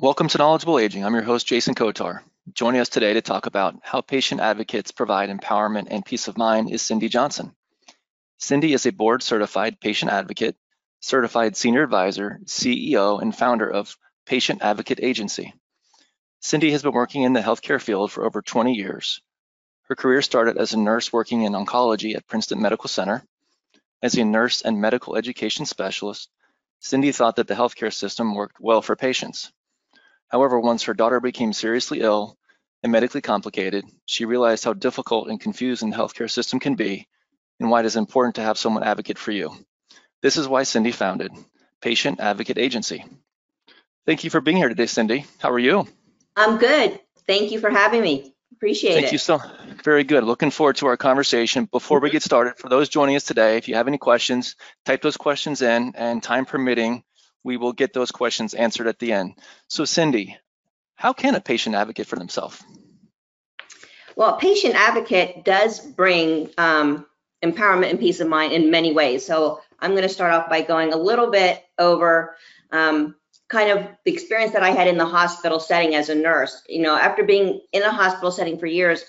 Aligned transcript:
Welcome 0.00 0.28
to 0.28 0.38
Knowledgeable 0.38 0.78
Aging. 0.78 1.04
I'm 1.04 1.14
your 1.14 1.24
host, 1.24 1.48
Jason 1.48 1.74
Kotar. 1.74 2.20
Joining 2.52 2.80
us 2.80 2.88
today 2.88 3.14
to 3.14 3.20
talk 3.20 3.46
about 3.46 3.80
how 3.82 4.00
patient 4.00 4.40
advocates 4.40 4.92
provide 4.92 5.28
empowerment 5.28 5.88
and 5.90 6.04
peace 6.04 6.28
of 6.28 6.38
mind 6.38 6.70
is 6.70 6.82
Cindy 6.82 7.08
Johnson. 7.08 7.52
Cindy 8.36 8.72
is 8.72 8.86
a 8.86 8.92
board 8.92 9.24
certified 9.24 9.80
patient 9.80 10.12
advocate, 10.12 10.54
certified 11.00 11.56
senior 11.56 11.82
advisor, 11.82 12.38
CEO, 12.44 13.20
and 13.20 13.34
founder 13.34 13.68
of 13.68 13.96
Patient 14.24 14.62
Advocate 14.62 15.00
Agency. 15.02 15.52
Cindy 16.38 16.70
has 16.70 16.84
been 16.84 16.92
working 16.92 17.24
in 17.24 17.32
the 17.32 17.40
healthcare 17.40 17.82
field 17.82 18.12
for 18.12 18.24
over 18.24 18.40
20 18.40 18.74
years. 18.74 19.20
Her 19.88 19.96
career 19.96 20.22
started 20.22 20.58
as 20.58 20.74
a 20.74 20.78
nurse 20.78 21.12
working 21.12 21.42
in 21.42 21.54
oncology 21.54 22.14
at 22.14 22.28
Princeton 22.28 22.62
Medical 22.62 22.88
Center. 22.88 23.24
As 24.00 24.16
a 24.16 24.24
nurse 24.24 24.62
and 24.62 24.80
medical 24.80 25.16
education 25.16 25.66
specialist, 25.66 26.30
Cindy 26.78 27.10
thought 27.10 27.34
that 27.34 27.48
the 27.48 27.54
healthcare 27.54 27.92
system 27.92 28.36
worked 28.36 28.60
well 28.60 28.80
for 28.80 28.94
patients. 28.94 29.50
However, 30.28 30.60
once 30.60 30.84
her 30.84 30.94
daughter 30.94 31.20
became 31.20 31.52
seriously 31.52 32.00
ill 32.00 32.36
and 32.82 32.92
medically 32.92 33.20
complicated, 33.20 33.84
she 34.06 34.24
realized 34.24 34.64
how 34.64 34.72
difficult 34.72 35.28
and 35.28 35.40
confusing 35.40 35.90
the 35.90 35.96
healthcare 35.96 36.30
system 36.30 36.60
can 36.60 36.74
be 36.74 37.08
and 37.60 37.70
why 37.70 37.80
it 37.80 37.86
is 37.86 37.96
important 37.96 38.36
to 38.36 38.42
have 38.42 38.58
someone 38.58 38.84
advocate 38.84 39.18
for 39.18 39.32
you. 39.32 39.52
This 40.22 40.36
is 40.36 40.48
why 40.48 40.64
Cindy 40.64 40.92
founded 40.92 41.32
Patient 41.80 42.20
Advocate 42.20 42.58
Agency. 42.58 43.04
Thank 44.06 44.24
you 44.24 44.30
for 44.30 44.40
being 44.40 44.56
here 44.56 44.68
today, 44.68 44.86
Cindy. 44.86 45.26
How 45.38 45.50
are 45.50 45.58
you? 45.58 45.86
I'm 46.36 46.58
good. 46.58 47.00
Thank 47.26 47.50
you 47.50 47.60
for 47.60 47.70
having 47.70 48.02
me. 48.02 48.34
Appreciate 48.52 48.92
Thank 48.92 48.98
it. 48.98 49.02
Thank 49.02 49.12
you 49.12 49.18
so 49.18 49.40
very 49.84 50.02
good. 50.02 50.24
Looking 50.24 50.50
forward 50.50 50.76
to 50.76 50.86
our 50.86 50.96
conversation. 50.96 51.66
Before 51.66 52.00
we 52.00 52.10
get 52.10 52.22
started, 52.22 52.58
for 52.58 52.68
those 52.68 52.88
joining 52.88 53.16
us 53.16 53.24
today, 53.24 53.56
if 53.56 53.68
you 53.68 53.74
have 53.76 53.86
any 53.86 53.98
questions, 53.98 54.56
type 54.84 55.02
those 55.02 55.16
questions 55.16 55.62
in 55.62 55.92
and 55.94 56.22
time 56.22 56.46
permitting, 56.46 57.04
we 57.48 57.56
will 57.56 57.72
get 57.72 57.94
those 57.94 58.10
questions 58.10 58.52
answered 58.52 58.86
at 58.86 58.98
the 58.98 59.10
end. 59.10 59.34
So 59.68 59.86
Cindy, 59.86 60.36
how 60.94 61.14
can 61.14 61.34
a 61.34 61.40
patient 61.40 61.74
advocate 61.74 62.06
for 62.06 62.16
themselves? 62.16 62.62
Well, 64.16 64.34
a 64.34 64.38
patient 64.38 64.74
advocate 64.74 65.46
does 65.46 65.80
bring 65.80 66.50
um, 66.58 67.06
empowerment 67.42 67.88
and 67.88 67.98
peace 67.98 68.20
of 68.20 68.28
mind 68.28 68.52
in 68.52 68.70
many 68.70 68.92
ways. 68.92 69.24
So 69.24 69.62
I'm 69.80 69.92
going 69.92 70.02
to 70.02 70.10
start 70.10 70.34
off 70.34 70.50
by 70.50 70.60
going 70.60 70.92
a 70.92 70.98
little 70.98 71.30
bit 71.30 71.64
over 71.78 72.36
um, 72.70 73.16
kind 73.48 73.70
of 73.70 73.86
the 74.04 74.12
experience 74.12 74.52
that 74.52 74.62
I 74.62 74.70
had 74.70 74.86
in 74.86 74.98
the 74.98 75.06
hospital 75.06 75.58
setting 75.58 75.94
as 75.94 76.10
a 76.10 76.14
nurse. 76.14 76.62
You 76.68 76.82
know, 76.82 76.96
after 76.96 77.24
being 77.24 77.62
in 77.72 77.82
a 77.82 77.90
hospital 77.90 78.30
setting 78.30 78.58
for 78.58 78.66
years, 78.66 79.02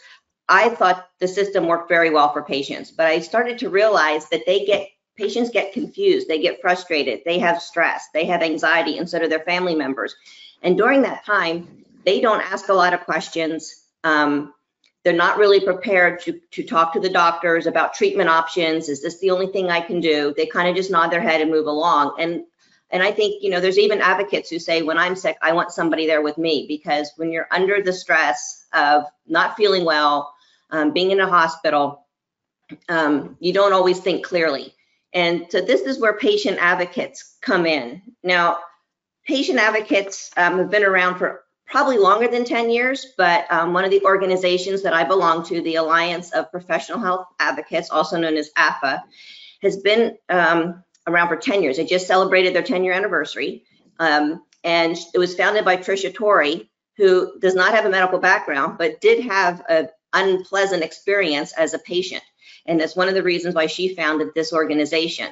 I 0.47 0.69
thought 0.69 1.09
the 1.19 1.27
system 1.27 1.67
worked 1.67 1.89
very 1.89 2.09
well 2.09 2.31
for 2.31 2.41
patients, 2.41 2.89
but 2.89 3.05
I 3.05 3.19
started 3.19 3.59
to 3.59 3.69
realize 3.69 4.29
that 4.29 4.45
they 4.45 4.63
get 4.63 4.87
patients 5.19 5.49
get 5.49 5.73
confused, 5.73 6.27
they 6.27 6.39
get 6.39 6.61
frustrated, 6.61 7.21
they 7.25 7.37
have 7.39 7.61
stress, 7.61 8.07
they 8.13 8.25
have 8.25 8.41
anxiety, 8.41 8.97
and 8.97 9.07
so 9.07 9.19
do 9.19 9.27
their 9.27 9.41
family 9.41 9.75
members. 9.75 10.15
And 10.63 10.77
during 10.77 11.01
that 11.01 11.25
time, 11.25 11.85
they 12.05 12.21
don't 12.21 12.41
ask 12.41 12.69
a 12.69 12.73
lot 12.73 12.93
of 12.93 13.01
questions. 13.01 13.83
Um, 14.03 14.53
they're 15.03 15.13
not 15.13 15.37
really 15.37 15.59
prepared 15.59 16.21
to, 16.21 16.39
to 16.51 16.63
talk 16.63 16.93
to 16.93 16.99
the 16.99 17.09
doctors 17.09 17.67
about 17.67 17.93
treatment 17.93 18.29
options. 18.29 18.87
Is 18.87 19.01
this 19.01 19.19
the 19.19 19.31
only 19.31 19.47
thing 19.47 19.69
I 19.69 19.81
can 19.81 19.99
do? 19.99 20.33
They 20.35 20.45
kind 20.45 20.69
of 20.69 20.75
just 20.75 20.91
nod 20.91 21.09
their 21.09 21.21
head 21.21 21.41
and 21.41 21.51
move 21.51 21.67
along. 21.67 22.15
And 22.17 22.45
and 22.91 23.03
I 23.03 23.11
think, 23.11 23.43
you 23.43 23.51
know, 23.51 23.61
there's 23.61 23.77
even 23.77 24.01
advocates 24.01 24.49
who 24.49 24.57
say, 24.57 24.81
when 24.81 24.97
I'm 24.97 25.15
sick, 25.15 25.37
I 25.43 25.53
want 25.53 25.71
somebody 25.71 26.07
there 26.07 26.23
with 26.23 26.39
me 26.39 26.65
because 26.67 27.11
when 27.17 27.31
you're 27.31 27.47
under 27.51 27.83
the 27.83 27.93
stress 27.93 28.65
of 28.73 29.03
not 29.27 29.55
feeling 29.55 29.85
well, 29.85 30.33
um, 30.71 30.91
being 30.91 31.11
in 31.11 31.19
a 31.19 31.29
hospital, 31.29 32.07
um, 32.87 33.37
you 33.39 33.53
don't 33.53 33.73
always 33.73 33.99
think 33.99 34.25
clearly. 34.25 34.73
And 35.13 35.47
so 35.49 35.61
this 35.61 35.81
is 35.81 35.99
where 35.99 36.13
patient 36.13 36.57
advocates 36.59 37.37
come 37.41 37.65
in. 37.65 38.01
Now, 38.23 38.59
patient 39.25 39.59
advocates 39.59 40.31
um, 40.37 40.57
have 40.59 40.69
been 40.69 40.83
around 40.83 41.17
for 41.17 41.43
probably 41.65 41.97
longer 41.97 42.27
than 42.27 42.45
10 42.45 42.69
years, 42.69 43.13
but 43.17 43.45
um, 43.51 43.73
one 43.73 43.85
of 43.85 43.91
the 43.91 44.03
organizations 44.03 44.81
that 44.81 44.93
I 44.93 45.03
belong 45.03 45.45
to, 45.45 45.61
the 45.61 45.75
Alliance 45.75 46.31
of 46.31 46.51
Professional 46.51 46.99
Health 46.99 47.27
Advocates, 47.39 47.91
also 47.91 48.17
known 48.17 48.37
as 48.37 48.49
APHA, 48.57 49.01
has 49.61 49.77
been 49.77 50.17
um, 50.29 50.83
around 51.05 51.27
for 51.27 51.35
10 51.35 51.61
years. 51.61 51.77
They 51.77 51.85
just 51.85 52.07
celebrated 52.07 52.55
their 52.55 52.63
10 52.63 52.83
year 52.83 52.93
anniversary. 52.93 53.63
Um, 53.99 54.43
and 54.63 54.97
it 55.13 55.19
was 55.19 55.35
founded 55.35 55.63
by 55.63 55.77
Trisha 55.77 56.13
Torrey, 56.13 56.69
who 56.97 57.39
does 57.39 57.55
not 57.55 57.73
have 57.73 57.85
a 57.85 57.89
medical 57.89 58.19
background, 58.19 58.77
but 58.77 58.99
did 58.99 59.23
have 59.25 59.63
an 59.69 59.89
unpleasant 60.13 60.83
experience 60.83 61.53
as 61.53 61.73
a 61.73 61.79
patient. 61.79 62.23
And 62.65 62.79
that's 62.79 62.95
one 62.95 63.07
of 63.07 63.13
the 63.13 63.23
reasons 63.23 63.55
why 63.55 63.67
she 63.67 63.95
founded 63.95 64.29
this 64.33 64.53
organization. 64.53 65.31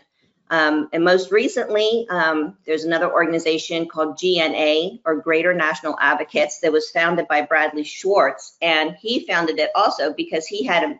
Um, 0.50 0.88
and 0.94 1.04
most 1.04 1.32
recently, 1.32 2.08
um, 2.10 2.58
there's 2.66 2.86
another 2.86 3.12
organization 3.12 3.88
called 3.88 4.18
GNA 4.18 5.00
or 5.06 5.22
Greater 5.22 5.54
National 5.54 5.98
Advocates 6.00 6.60
that 6.62 6.72
was 6.72 6.90
founded 6.92 7.28
by 7.28 7.42
Bradley 7.42 7.84
Schwartz. 7.84 8.56
And 8.62 8.96
he 9.02 9.26
founded 9.28 9.60
it 9.60 9.72
also 9.76 10.14
because 10.14 10.48
he 10.48 10.64
had 10.64 10.84
a, 10.84 11.00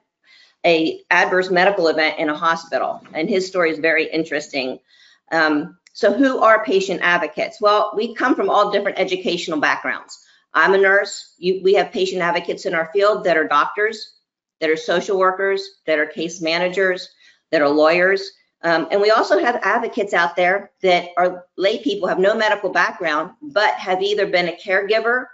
a 0.66 1.02
adverse 1.12 1.50
medical 1.50 1.88
event 1.88 2.20
in 2.20 2.30
a 2.30 2.36
hospital. 2.36 3.02
And 3.14 3.30
his 3.30 3.48
story 3.48 3.72
is 3.72 3.80
very 3.80 4.12
interesting. 4.12 4.80
Um, 5.32 5.78
so 5.94 6.14
who 6.14 6.40
are 6.40 6.64
patient 6.64 7.00
advocates? 7.02 7.62
Well, 7.62 7.94
we 7.96 8.14
come 8.14 8.36
from 8.36 8.50
all 8.50 8.72
different 8.72 9.00
educational 9.00 9.60
backgrounds. 9.60 10.24
I'm 10.54 10.74
a 10.74 10.78
nurse. 10.78 11.34
You, 11.38 11.62
we 11.64 11.74
have 11.76 11.92
patient 11.92 12.22
advocates 12.22 12.66
in 12.66 12.76
our 12.76 12.90
field 12.92 13.24
that 13.24 13.38
are 13.38 13.48
doctors, 13.48 14.17
that 14.60 14.70
are 14.70 14.78
social 14.78 15.18
workers, 15.18 15.68
that 15.86 16.00
are 16.00 16.06
case 16.06 16.42
managers, 16.42 17.10
that 17.52 17.62
are 17.62 17.70
lawyers. 17.70 18.32
Um, 18.64 18.88
and 18.92 19.00
we 19.02 19.12
also 19.12 19.38
have 19.40 19.60
advocates 19.62 20.14
out 20.14 20.36
there 20.36 20.72
that 20.82 21.10
are 21.18 21.46
lay 21.58 21.78
people, 21.84 22.08
have 22.08 22.20
no 22.20 22.36
medical 22.36 22.72
background, 22.72 23.32
but 23.42 23.74
have 23.76 24.02
either 24.02 24.28
been 24.28 24.50
a 24.50 24.58
caregiver 24.58 25.26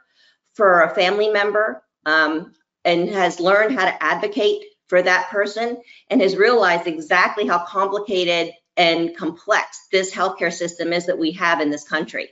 for 0.53 0.83
a 0.83 0.93
family 0.93 1.29
member 1.29 1.83
um, 2.05 2.53
and 2.83 3.09
has 3.09 3.39
learned 3.39 3.77
how 3.77 3.85
to 3.85 4.03
advocate 4.03 4.63
for 4.87 5.01
that 5.01 5.29
person 5.29 5.81
and 6.09 6.21
has 6.21 6.35
realized 6.35 6.85
exactly 6.87 7.47
how 7.47 7.65
complicated 7.65 8.51
and 8.75 9.15
complex 9.15 9.87
this 9.91 10.13
healthcare 10.13 10.51
system 10.51 10.93
is 10.93 11.05
that 11.05 11.17
we 11.17 11.31
have 11.31 11.61
in 11.61 11.69
this 11.69 11.87
country. 11.87 12.29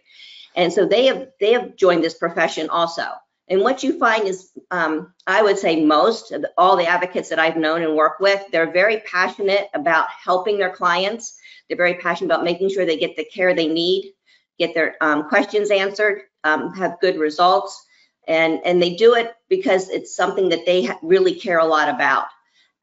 And 0.55 0.73
so 0.73 0.85
they 0.85 1.05
have 1.05 1.29
they 1.39 1.53
have 1.53 1.75
joined 1.75 2.03
this 2.03 2.15
profession 2.17 2.69
also. 2.69 3.03
And 3.51 3.59
what 3.59 3.83
you 3.83 3.99
find 3.99 4.29
is, 4.29 4.51
um, 4.71 5.13
I 5.27 5.41
would 5.41 5.59
say 5.59 5.83
most 5.83 6.31
of 6.31 6.43
the, 6.43 6.51
all 6.57 6.77
the 6.77 6.87
advocates 6.87 7.27
that 7.27 7.37
I've 7.37 7.57
known 7.57 7.83
and 7.83 7.97
worked 7.97 8.21
with, 8.21 8.41
they're 8.49 8.71
very 8.71 9.01
passionate 9.01 9.67
about 9.73 10.07
helping 10.09 10.57
their 10.57 10.69
clients. 10.69 11.37
They're 11.67 11.75
very 11.75 11.95
passionate 11.95 12.33
about 12.33 12.45
making 12.45 12.69
sure 12.69 12.85
they 12.85 12.97
get 12.97 13.17
the 13.17 13.25
care 13.25 13.53
they 13.53 13.67
need, 13.67 14.13
get 14.57 14.73
their 14.73 14.95
um, 15.01 15.27
questions 15.27 15.69
answered, 15.69 16.21
um, 16.45 16.73
have 16.75 17.01
good 17.01 17.19
results, 17.19 17.85
and 18.25 18.61
and 18.63 18.81
they 18.81 18.95
do 18.95 19.15
it 19.15 19.33
because 19.49 19.89
it's 19.89 20.15
something 20.15 20.47
that 20.47 20.65
they 20.65 20.89
really 21.01 21.35
care 21.35 21.59
a 21.59 21.65
lot 21.65 21.89
about. 21.89 22.27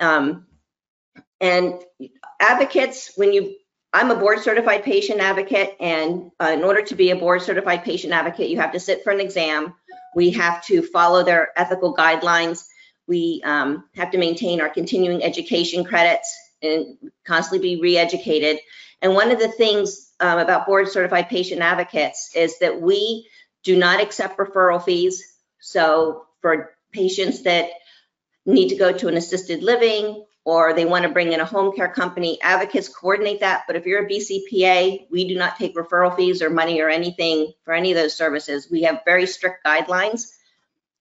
Um, 0.01 0.49
and 1.41 1.83
advocates, 2.41 3.13
when 3.17 3.33
you 3.33 3.57
I'm 3.93 4.11
a 4.11 4.17
board 4.17 4.41
certified 4.41 4.85
patient 4.85 5.21
advocate, 5.21 5.77
and 5.81 6.31
uh, 6.41 6.51
in 6.53 6.63
order 6.63 6.83
to 6.83 6.95
be 6.95 7.11
a 7.11 7.17
board 7.17 7.43
certified 7.43 7.85
patient 7.85 8.13
advocate, 8.13 8.51
you 8.51 8.59
have 8.59 8.73
to 8.73 8.81
sit 8.81 9.03
for 9.03 9.11
an 9.11 9.21
exam. 9.21 9.75
We 10.15 10.31
have 10.31 10.65
to 10.67 10.83
follow 10.83 11.23
their 11.25 11.53
ethical 11.57 11.97
guidelines. 11.97 12.67
We 13.07 13.41
um, 13.45 13.85
have 13.97 14.11
to 14.11 14.19
maintain 14.19 14.61
our 14.61 14.69
continuing 14.69 15.25
education 15.25 15.85
credits 15.85 16.37
and 16.63 16.99
constantly 17.25 17.77
be 17.77 17.81
re-educated. 17.81 18.59
And 19.01 19.15
one 19.15 19.31
of 19.31 19.39
the 19.39 19.49
things 19.49 20.13
um, 20.21 20.39
about 20.39 20.67
board 20.67 20.89
certified 20.89 21.29
patient 21.31 21.63
advocates 21.63 22.33
is 22.35 22.59
that 22.59 22.81
we 22.81 23.27
do 23.63 23.77
not 23.77 24.01
accept 24.01 24.39
referral 24.39 24.83
fees. 24.83 25.25
So 25.61 26.27
for 26.43 26.75
patients 26.93 27.43
that 27.45 27.71
need 28.45 28.69
to 28.69 28.77
go 28.77 28.93
to 28.93 29.09
an 29.09 29.17
assisted 29.17 29.63
living 29.63 30.25
or 30.49 30.73
they 30.73 30.87
want 30.87 31.03
to 31.03 31.11
bring 31.11 31.35
in 31.35 31.41
a 31.41 31.45
home 31.45 31.77
care 31.77 31.93
company, 31.93 32.41
advocates 32.41 32.89
coordinate 32.89 33.41
that. 33.41 33.65
But 33.67 33.77
if 33.77 33.85
you're 33.85 34.07
a 34.07 34.09
BCPA, 34.09 35.05
we 35.11 35.29
do 35.29 35.35
not 35.35 35.59
take 35.59 35.77
referral 35.77 36.17
fees 36.17 36.41
or 36.41 36.49
money 36.49 36.81
or 36.81 36.89
anything 36.89 37.53
for 37.65 37.75
any 37.75 37.93
of 37.93 37.99
those 37.99 38.17
services. 38.17 38.67
We 38.71 38.85
have 38.85 39.03
very 39.05 39.27
strict 39.27 39.63
guidelines. 39.63 40.33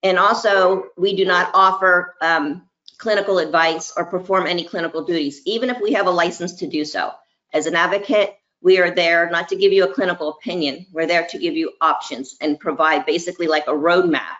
And 0.04 0.20
also, 0.20 0.88
we 0.98 1.16
do 1.16 1.24
not 1.24 1.52
offer 1.54 2.16
um, 2.22 2.68
clinical 2.98 3.40
advice 3.40 3.94
or 3.96 4.04
perform 4.04 4.48
any 4.48 4.66
clinical 4.66 5.06
duties, 5.06 5.42
even 5.46 5.70
if 5.70 5.80
we 5.82 5.94
have 5.94 6.08
a 6.08 6.12
license 6.12 6.56
to 6.56 6.68
do 6.68 6.84
so. 6.84 7.12
As 7.54 7.68
an 7.68 7.76
advocate, 7.78 8.36
we 8.62 8.80
are 8.80 8.94
there 8.94 9.30
not 9.30 9.48
to 9.48 9.56
give 9.56 9.72
you 9.72 9.86
a 9.86 9.94
clinical 9.94 10.28
opinion. 10.28 10.88
We're 10.92 11.08
there 11.08 11.26
to 11.26 11.40
give 11.40 11.56
you 11.56 11.72
options 11.80 12.36
and 12.42 12.60
provide 12.60 13.06
basically 13.06 13.48
like 13.48 13.68
a 13.68 13.72
roadmap 13.72 14.36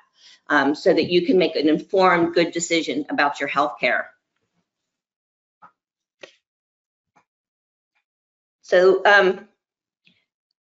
um, 0.50 0.76
so 0.76 0.94
that 0.94 1.10
you 1.10 1.26
can 1.26 1.38
make 1.38 1.56
an 1.56 1.70
informed, 1.70 2.34
good 2.34 2.52
decision 2.52 3.06
about 3.10 3.40
your 3.40 3.48
health 3.48 3.76
care. 3.80 4.10
So 8.68 9.02
um, 9.06 9.48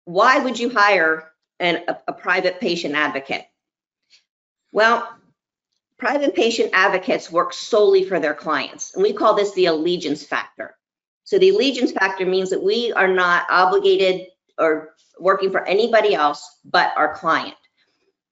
why 0.04 0.38
would 0.38 0.56
you 0.56 0.70
hire 0.70 1.32
an, 1.58 1.82
a, 1.88 1.98
a 2.06 2.12
private 2.12 2.60
patient 2.60 2.94
advocate? 2.94 3.44
Well, 4.70 5.08
private 5.98 6.36
patient 6.36 6.70
advocates 6.74 7.30
work 7.30 7.52
solely 7.52 8.04
for 8.04 8.20
their 8.20 8.34
clients, 8.34 8.94
and 8.94 9.02
we 9.02 9.12
call 9.12 9.34
this 9.34 9.52
the 9.54 9.66
allegiance 9.66 10.22
factor. 10.22 10.76
So 11.24 11.38
the 11.38 11.48
allegiance 11.48 11.90
factor 11.90 12.24
means 12.24 12.50
that 12.50 12.62
we 12.62 12.92
are 12.92 13.08
not 13.08 13.46
obligated 13.50 14.28
or 14.56 14.90
working 15.18 15.50
for 15.50 15.66
anybody 15.66 16.14
else 16.14 16.60
but 16.64 16.92
our 16.96 17.14
client. 17.14 17.56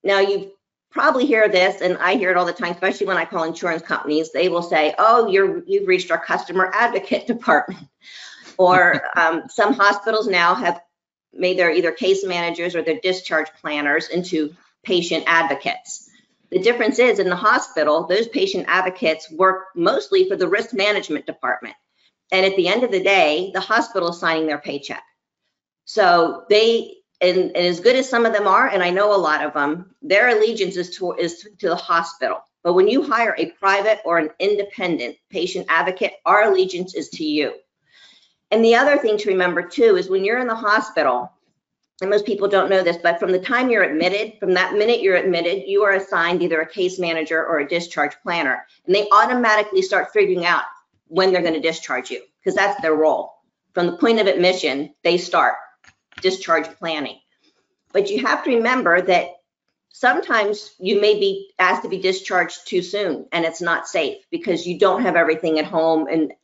now 0.04 0.20
you 0.20 0.52
probably 0.92 1.26
hear 1.26 1.48
this, 1.48 1.82
and 1.82 1.98
I 1.98 2.14
hear 2.14 2.30
it 2.30 2.36
all 2.36 2.46
the 2.46 2.52
time, 2.52 2.72
especially 2.72 3.08
when 3.08 3.16
I 3.16 3.24
call 3.24 3.42
insurance 3.42 3.82
companies. 3.82 4.30
They 4.30 4.48
will 4.48 4.62
say, 4.62 4.94
"Oh, 4.96 5.26
you're 5.26 5.64
you've 5.66 5.88
reached 5.88 6.12
our 6.12 6.24
customer 6.24 6.70
advocate 6.72 7.26
department," 7.34 7.88
or 8.58 9.02
um, 9.16 9.42
some 9.48 9.72
hospitals 9.72 10.26
now 10.26 10.54
have 10.54 10.80
made 11.32 11.58
their 11.58 11.70
either 11.70 11.92
case 11.92 12.24
managers 12.24 12.74
or 12.74 12.82
their 12.82 13.00
discharge 13.00 13.48
planners 13.60 14.08
into 14.08 14.54
patient 14.84 15.24
advocates. 15.26 16.08
The 16.50 16.60
difference 16.60 16.98
is 16.98 17.18
in 17.18 17.28
the 17.28 17.36
hospital, 17.36 18.06
those 18.06 18.28
patient 18.28 18.66
advocates 18.68 19.30
work 19.30 19.66
mostly 19.74 20.28
for 20.28 20.36
the 20.36 20.48
risk 20.48 20.72
management 20.72 21.26
department. 21.26 21.74
And 22.32 22.46
at 22.46 22.56
the 22.56 22.68
end 22.68 22.84
of 22.84 22.90
the 22.90 23.02
day, 23.02 23.50
the 23.52 23.60
hospital 23.60 24.10
is 24.10 24.20
signing 24.20 24.46
their 24.46 24.58
paycheck. 24.58 25.02
So 25.84 26.44
they, 26.48 26.94
and, 27.20 27.38
and, 27.38 27.56
as 27.56 27.80
good 27.80 27.96
as 27.96 28.08
some 28.08 28.26
of 28.26 28.32
them 28.32 28.46
are, 28.46 28.68
and 28.68 28.82
I 28.82 28.90
know 28.90 29.14
a 29.14 29.18
lot 29.18 29.44
of 29.44 29.54
them, 29.54 29.94
their 30.02 30.28
allegiance 30.28 30.76
is 30.76 30.96
to, 30.96 31.12
is 31.14 31.46
to 31.58 31.68
the 31.68 31.76
hospital. 31.76 32.40
But 32.62 32.74
when 32.74 32.88
you 32.88 33.02
hire 33.02 33.34
a 33.38 33.52
private 33.52 34.00
or 34.04 34.18
an 34.18 34.30
independent 34.40 35.16
patient 35.30 35.66
advocate, 35.68 36.14
our 36.24 36.50
allegiance 36.50 36.94
is 36.94 37.08
to 37.10 37.24
you. 37.24 37.54
And 38.50 38.64
the 38.64 38.76
other 38.76 38.96
thing 38.96 39.18
to 39.18 39.30
remember 39.30 39.62
too 39.62 39.96
is 39.96 40.08
when 40.08 40.24
you're 40.24 40.38
in 40.38 40.46
the 40.46 40.54
hospital, 40.54 41.32
and 42.00 42.10
most 42.10 42.26
people 42.26 42.46
don't 42.46 42.68
know 42.68 42.82
this, 42.82 42.98
but 43.02 43.18
from 43.18 43.32
the 43.32 43.38
time 43.38 43.70
you're 43.70 43.82
admitted, 43.82 44.38
from 44.38 44.52
that 44.54 44.74
minute 44.74 45.00
you're 45.00 45.16
admitted, 45.16 45.66
you 45.66 45.82
are 45.82 45.94
assigned 45.94 46.42
either 46.42 46.60
a 46.60 46.68
case 46.68 46.98
manager 46.98 47.44
or 47.44 47.60
a 47.60 47.68
discharge 47.68 48.14
planner. 48.22 48.66
And 48.84 48.94
they 48.94 49.08
automatically 49.10 49.82
start 49.82 50.12
figuring 50.12 50.44
out 50.44 50.64
when 51.08 51.32
they're 51.32 51.42
going 51.42 51.54
to 51.54 51.60
discharge 51.60 52.10
you 52.10 52.22
because 52.38 52.54
that's 52.54 52.80
their 52.82 52.94
role. 52.94 53.32
From 53.72 53.86
the 53.86 53.96
point 53.96 54.20
of 54.20 54.26
admission, 54.26 54.94
they 55.02 55.16
start 55.16 55.54
discharge 56.20 56.66
planning. 56.78 57.18
But 57.92 58.10
you 58.10 58.26
have 58.26 58.44
to 58.44 58.54
remember 58.54 59.00
that 59.02 59.28
sometimes 59.88 60.74
you 60.78 61.00
may 61.00 61.18
be 61.18 61.50
asked 61.58 61.82
to 61.82 61.88
be 61.88 61.98
discharged 61.98 62.66
too 62.66 62.82
soon 62.82 63.26
and 63.32 63.44
it's 63.46 63.62
not 63.62 63.88
safe 63.88 64.18
because 64.30 64.66
you 64.66 64.78
don't 64.78 65.02
have 65.02 65.16
everything 65.16 65.58
at 65.58 65.64
home 65.64 66.06
and 66.06 66.34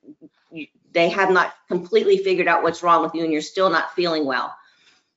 you, 0.50 0.66
they 0.92 1.08
have 1.08 1.30
not 1.30 1.54
completely 1.68 2.18
figured 2.18 2.48
out 2.48 2.62
what's 2.62 2.82
wrong 2.82 3.02
with 3.02 3.14
you 3.14 3.24
and 3.24 3.32
you're 3.32 3.42
still 3.42 3.70
not 3.70 3.94
feeling 3.94 4.24
well. 4.24 4.54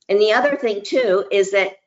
And 0.10 0.20
the 0.20 0.34
other 0.34 0.56
thing 0.56 0.82
too 0.84 1.26
is 1.32 1.52
that 1.52 1.78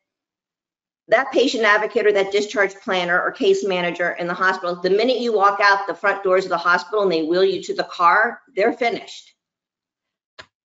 that 1.08 1.32
patient 1.32 1.64
advocate 1.64 2.06
or 2.06 2.12
that 2.12 2.32
discharge 2.32 2.74
planner 2.74 3.20
or 3.20 3.30
case 3.30 3.64
manager 3.64 4.10
in 4.12 4.26
the 4.26 4.34
hospital, 4.34 4.76
the 4.76 4.90
minute 4.90 5.20
you 5.20 5.32
walk 5.32 5.58
out 5.62 5.86
the 5.86 5.94
front 5.94 6.22
doors 6.22 6.44
of 6.44 6.50
the 6.50 6.58
hospital 6.58 7.02
and 7.02 7.10
they 7.10 7.22
wheel 7.22 7.44
you 7.44 7.62
to 7.62 7.74
the 7.74 7.84
car, 7.84 8.40
they're 8.54 8.74
finished. 8.74 9.32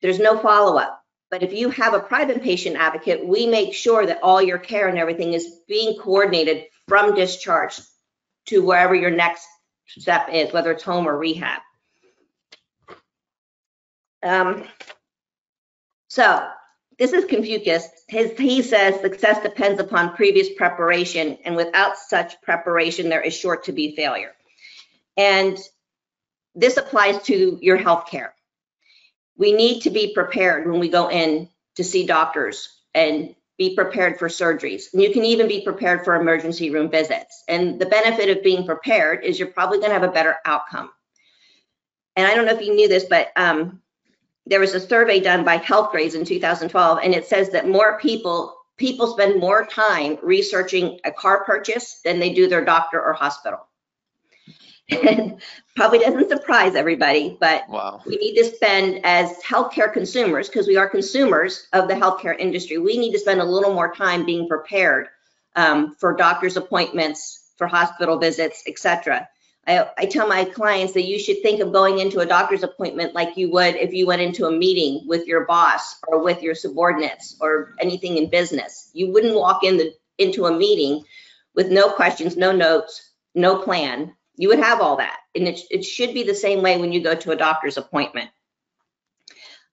There's 0.02 0.20
no 0.20 0.38
follow 0.38 0.78
up. 0.78 1.02
But 1.32 1.44
if 1.44 1.54
you 1.54 1.70
have 1.70 1.94
a 1.94 2.00
private 2.00 2.44
patient 2.44 2.76
advocate, 2.76 3.26
we 3.26 3.48
make 3.48 3.74
sure 3.74 4.06
that 4.06 4.22
all 4.22 4.42
your 4.42 4.60
care 4.60 4.90
and 4.90 5.00
everything 5.00 5.34
is 5.34 5.62
being 5.68 5.98
coordinated 5.98 6.66
from 6.88 7.16
discharge 7.16 7.80
to 8.48 8.62
wherever 8.62 8.94
your 8.94 9.10
next 9.10 9.48
step 9.88 10.28
is, 10.32 10.52
whether 10.52 10.72
it's 10.72 10.84
home 10.84 11.08
or 11.08 11.18
rehab. 11.18 11.62
Um, 14.24 14.64
so 16.08 16.48
this 16.98 17.14
is 17.14 17.26
Confucius. 17.26 17.88
His, 18.08 18.38
he 18.38 18.62
says 18.62 19.00
success 19.02 19.42
depends 19.42 19.80
upon 19.80 20.16
previous 20.16 20.50
preparation, 20.54 21.38
and 21.44 21.56
without 21.56 21.98
such 21.98 22.42
preparation, 22.42 23.10
there 23.10 23.22
is 23.22 23.36
sure 23.36 23.58
to 23.58 23.72
be 23.72 23.96
failure. 23.96 24.32
And 25.18 25.58
this 26.56 26.78
applies 26.78 27.22
to 27.24 27.58
your 27.62 27.78
health 27.78 28.08
care. 28.10 28.34
We 29.38 29.54
need 29.54 29.82
to 29.82 29.90
be 29.90 30.14
prepared 30.14 30.70
when 30.70 30.80
we 30.80 30.90
go 30.90 31.10
in 31.10 31.50
to 31.76 31.84
see 31.84 32.06
doctors 32.06 32.70
and 32.94 33.36
be 33.58 33.76
prepared 33.76 34.20
for 34.20 34.28
surgeries. 34.28 34.94
And 34.94 35.02
you 35.02 35.12
can 35.12 35.26
even 35.26 35.48
be 35.48 35.62
prepared 35.62 36.04
for 36.04 36.16
emergency 36.16 36.70
room 36.70 36.90
visits. 36.90 37.44
And 37.48 37.80
the 37.80 37.86
benefit 37.86 38.36
of 38.36 38.44
being 38.44 38.66
prepared 38.66 39.24
is 39.24 39.38
you're 39.38 39.48
probably 39.48 39.80
going 39.80 39.90
to 39.90 40.00
have 40.00 40.10
a 40.10 40.12
better 40.12 40.38
outcome. 40.46 40.90
And 42.16 42.28
I 42.28 42.36
don't 42.36 42.46
know 42.46 42.54
if 42.54 42.66
you 42.66 42.76
knew 42.76 42.88
this, 42.88 43.06
but 43.06 43.32
um, 43.36 43.82
there 44.46 44.60
was 44.60 44.74
a 44.74 44.80
survey 44.80 45.20
done 45.20 45.44
by 45.44 45.58
Healthgrades 45.58 46.16
in 46.16 46.26
2012, 46.26 47.00
and 47.04 47.14
it 47.14 47.26
says 47.26 47.50
that 47.52 47.68
more 47.68 47.98
people 48.00 48.58
people 48.78 49.08
spend 49.08 49.40
more 49.40 49.66
time 49.66 50.18
researching 50.24 51.00
a 51.06 51.12
car 51.12 51.44
purchase 51.46 52.02
than 52.04 52.20
they 52.20 52.34
do 52.34 52.48
their 52.48 52.66
doctor 52.66 53.02
or 53.02 53.14
hospital. 53.14 53.60
And 54.90 55.40
probably 55.76 56.00
doesn't 56.00 56.30
surprise 56.30 56.76
everybody, 56.76 57.38
but 57.40 57.70
wow. 57.70 58.02
we 58.06 58.18
need 58.18 58.36
to 58.36 58.46
spend 58.46 59.02
as 59.06 59.42
healthcare 59.44 59.92
consumers, 59.92 60.50
because 60.50 60.68
we 60.68 60.76
are 60.76 60.90
consumers 60.90 61.68
of 61.72 61.88
the 61.88 61.94
healthcare 61.94 62.38
industry, 62.38 62.78
we 62.78 62.98
need 62.98 63.12
to 63.12 63.20
spend 63.20 63.42
a 63.42 63.46
little 63.46 63.74
more 63.74 63.94
time 63.94 64.26
being 64.26 64.48
prepared 64.48 65.08
um, 65.56 65.96
for 65.96 66.16
doctor's 66.16 66.58
appointments, 66.58 67.52
for 67.58 67.68
hospital 67.68 68.18
visits, 68.18 68.64
etc. 68.68 69.30
I, 69.66 69.90
I 69.98 70.06
tell 70.06 70.28
my 70.28 70.44
clients 70.44 70.94
that 70.94 71.06
you 71.06 71.18
should 71.18 71.42
think 71.42 71.62
of 71.62 71.72
going 71.72 72.00
into 72.00 72.20
a 72.20 72.26
doctor's 72.26 72.64
appointment 72.64 73.16
like 73.16 73.38
you 73.38 73.50
would 73.52 73.76
if 73.76 73.94
you 73.94 74.06
went 74.06 74.22
into 74.22 74.46
a 74.46 74.52
meeting 74.52 75.08
with 75.08 75.26
your 75.26 75.46
boss 75.46 75.96
or 76.08 76.22
with 76.22 76.42
your 76.42 76.56
subordinates 76.56 77.38
or 77.40 77.76
anything 77.80 78.18
in 78.18 78.30
business. 78.30 78.90
You 78.94 79.12
wouldn't 79.12 79.36
walk 79.36 79.64
in 79.64 79.78
the, 79.78 79.94
into 80.18 80.46
a 80.46 80.58
meeting 80.58 81.04
with 81.56 81.72
no 81.72 81.90
questions, 81.90 82.36
no 82.36 82.52
notes, 82.52 83.12
no 83.36 83.58
plan. 83.58 84.14
You 84.36 84.50
would 84.50 84.60
have 84.60 84.82
all 84.82 84.98
that. 84.98 85.18
And 85.36 85.48
it, 85.48 85.62
it 85.72 85.84
should 85.84 86.14
be 86.14 86.24
the 86.24 86.36
same 86.36 86.62
way 86.62 86.78
when 86.78 86.92
you 86.92 87.02
go 87.02 87.16
to 87.16 87.32
a 87.32 87.36
doctor's 87.36 87.78
appointment. 87.78 88.30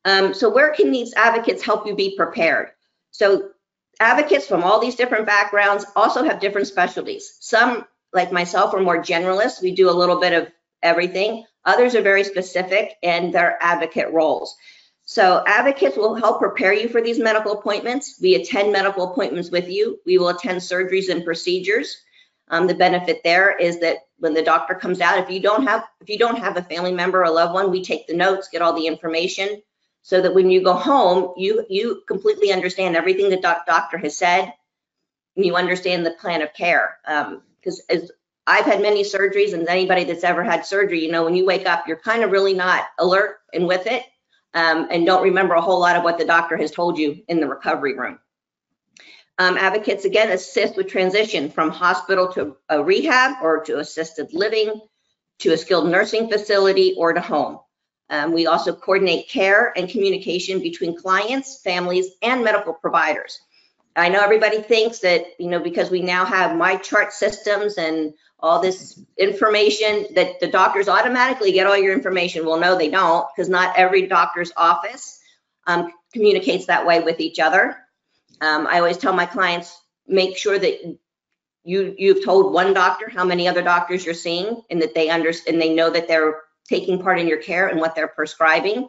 Um, 0.04 0.32
so 0.34 0.48
where 0.50 0.72
can 0.72 0.92
these 0.92 1.12
advocates 1.14 1.62
help 1.62 1.87
you 1.87 1.96
be 1.96 2.16
prepared? 2.16 2.70
So 3.10 3.50
advocates 3.98 4.46
from 4.46 4.62
all 4.62 4.81
these 4.81 4.94
different 4.94 5.26
backgrounds 5.26 5.84
also 5.96 6.22
have 6.25 6.40
different 6.40 6.69
specialties. 6.69 7.37
Some 7.40 7.87
like 8.12 8.33
myself 8.33 8.75
are 8.75 8.81
more 8.81 9.03
generalists. 9.03 9.62
We 9.62 9.75
do 9.75 9.91
a 9.91 9.93
little 9.93 10.21
bit 10.21 10.33
of 10.33 10.53
everything. 10.83 11.45
Others 11.65 11.95
are 11.95 12.03
very 12.03 12.25
specific 12.25 12.97
and 13.03 13.33
they're 13.33 13.59
advocate 13.61 14.12
roles. 14.12 14.57
So 15.05 15.43
advocates 15.47 15.97
will 15.97 16.15
help 16.15 16.39
prepare 16.39 16.73
you 16.73 16.89
for 16.89 17.03
these 17.03 17.19
medical 17.19 17.53
appointments. 17.53 18.19
We 18.23 18.37
attend 18.37 18.73
medical 18.73 19.11
appointments 19.11 19.51
with 19.51 19.69
you. 19.69 19.99
We 20.07 20.19
will 20.19 20.29
attend 20.29 20.61
surgeries 20.61 21.09
and 21.09 21.25
procedures. 21.25 21.97
Um, 22.49 22.67
the 22.67 22.75
benefit 22.75 23.21
there 23.23 23.57
is 23.57 23.81
that 23.81 23.99
when 24.19 24.35
the 24.35 24.43
doctor 24.43 24.75
comes 24.75 25.01
out, 25.01 25.19
if 25.19 25.31
you 25.31 25.41
don't 25.41 25.67
have 25.67 25.85
if 26.01 26.09
you 26.09 26.19
don't 26.19 26.39
have 26.39 26.57
a 26.57 26.62
family 26.62 26.93
member 26.93 27.25
or 27.25 27.31
loved 27.31 27.55
one, 27.55 27.71
we 27.71 27.83
take 27.83 28.07
the 28.07 28.17
notes, 28.17 28.49
get 28.51 28.62
all 28.62 28.73
the 28.73 28.87
information, 28.87 29.62
so 30.03 30.21
that 30.21 30.35
when 30.35 30.51
you 30.51 30.62
go 30.62 30.75
home, 30.75 31.35
you 31.37 31.65
you 31.69 32.03
completely 32.07 32.53
understand 32.53 32.97
everything 32.97 33.31
the 33.31 33.41
doc 33.41 33.67
doctor 33.67 33.99
has 33.99 34.17
said, 34.17 34.53
and 35.37 35.45
you 35.45 35.57
understand 35.57 36.05
the 36.05 36.11
plan 36.12 36.43
of 36.43 36.52
care. 36.55 36.99
Um, 37.07 37.43
because 37.61 37.83
as 37.88 38.11
I've 38.47 38.64
had 38.64 38.83
many 38.83 39.05
surgeries 39.05 39.55
and 39.55 39.69
anybody 39.69 40.05
that's 40.05 40.25
ever 40.25 40.43
had 40.43 40.67
surgery, 40.67 41.05
you 41.05 41.12
know, 41.12 41.25
when 41.25 41.37
you 41.37 41.47
wake 41.47 41.67
up, 41.67 41.87
you're 41.87 41.97
kind 41.97 42.25
of 42.25 42.31
really 42.31 42.55
not 42.55 42.85
alert 42.99 43.37
and 43.52 43.67
with 43.67 43.87
it 43.87 44.02
um, 44.55 44.88
and 44.90 45.07
don't 45.07 45.23
remember 45.23 45.55
a 45.55 45.61
whole 45.61 45.81
lot 45.81 45.97
of 45.97 46.02
what 46.02 46.19
the 46.19 46.25
doctor 46.25 46.57
has 46.57 46.71
told 46.71 46.99
you 46.99 47.23
in 47.29 47.40
the 47.40 47.49
recovery 47.49 47.97
room. 47.97 48.19
Um, 49.38 49.57
advocates 49.57 50.05
again 50.05 50.31
assist 50.31 50.76
with 50.76 50.88
transition 50.88 51.50
from 51.50 51.71
hospital 51.71 52.33
to 52.35 52.57
a 52.69 52.83
rehab 52.83 53.37
or 53.43 53.64
to 53.64 53.79
assisted 53.79 54.35
living 54.35 54.81
to 55.38 55.52
a 55.52 55.57
skilled 55.57 55.88
nursing 55.88 56.29
facility 56.29 56.95
or 56.99 57.12
to 57.12 57.21
home. 57.21 57.59
Um, 58.11 58.33
we 58.33 58.47
also 58.47 58.75
coordinate 58.75 59.29
care 59.29 59.73
and 59.76 59.88
communication 59.88 60.61
between 60.61 60.99
clients, 60.99 61.62
families, 61.62 62.09
and 62.21 62.45
medical 62.45 62.75
providers. 62.75 63.40
I 63.97 64.09
know 64.09 64.20
everybody 64.20 64.62
thinks 64.62 65.00
that, 65.00 65.25
you 65.38 65.49
know, 65.49 65.61
because 65.61 65.90
we 65.90 66.00
now 66.00 66.25
have 66.25 66.52
MyChart 66.52 67.12
systems 67.12 67.76
and 67.76 68.14
all 68.38 68.61
this 68.61 68.99
information 69.18 70.06
that 70.14 70.40
the 70.40 70.47
doctors 70.47 70.88
automatically 70.88 71.52
get 71.52 71.66
all 71.66 71.76
your 71.76 71.92
information. 71.92 72.47
Well, 72.47 72.61
no, 72.61 72.78
they 72.78 72.90
don't, 72.90 73.26
because 73.35 73.49
not 73.49 73.76
every 73.76 74.06
doctor's 74.06 74.52
office 74.56 75.20
um, 75.66 75.92
communicates 76.12 76.66
that 76.66 76.87
way 76.87 77.00
with 77.00 77.20
each 77.20 77.38
other. 77.38 77.76
Um, 78.40 78.66
I 78.66 78.78
always 78.78 78.97
tell 78.97 79.12
my 79.12 79.26
clients, 79.26 79.76
make 80.06 80.37
sure 80.37 80.59
that 80.59 80.99
you 81.62 81.94
you've 81.99 82.25
told 82.25 82.54
one 82.54 82.73
doctor 82.73 83.11
how 83.11 83.25
many 83.25 83.47
other 83.47 83.62
doctors 83.62 84.04
you're 84.04 84.14
seeing 84.14 84.62
and 84.70 84.80
that 84.80 84.94
they 84.94 85.11
understand 85.11 85.54
and 85.54 85.62
they 85.62 85.75
know 85.75 85.90
that 85.90 86.09
they're 86.09 86.40
taking 86.68 87.02
part 87.02 87.18
in 87.18 87.28
your 87.28 87.38
care 87.38 87.68
and 87.68 87.80
what 87.80 87.94
they're 87.94 88.09
prescribing. 88.09 88.88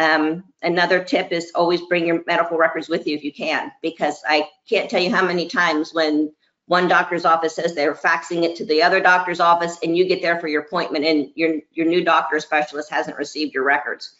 Um, 0.00 0.44
another 0.62 1.04
tip 1.04 1.30
is 1.30 1.52
always 1.54 1.82
bring 1.82 2.06
your 2.06 2.24
medical 2.26 2.56
records 2.56 2.88
with 2.88 3.06
you 3.06 3.14
if 3.14 3.22
you 3.22 3.32
can, 3.32 3.70
because 3.82 4.22
I 4.26 4.48
can't 4.66 4.88
tell 4.88 5.00
you 5.00 5.10
how 5.10 5.24
many 5.24 5.46
times 5.46 5.92
when 5.92 6.32
one 6.64 6.88
doctor's 6.88 7.26
office 7.26 7.56
says 7.56 7.74
they're 7.74 7.94
faxing 7.94 8.42
it 8.42 8.56
to 8.56 8.64
the 8.64 8.82
other 8.82 9.00
doctor's 9.00 9.40
office 9.40 9.78
and 9.82 9.94
you 9.98 10.06
get 10.06 10.22
there 10.22 10.40
for 10.40 10.48
your 10.48 10.62
appointment 10.62 11.04
and 11.04 11.30
your, 11.34 11.56
your 11.72 11.84
new 11.84 12.02
doctor 12.02 12.40
specialist 12.40 12.90
hasn't 12.90 13.18
received 13.18 13.52
your 13.52 13.64
records. 13.64 14.14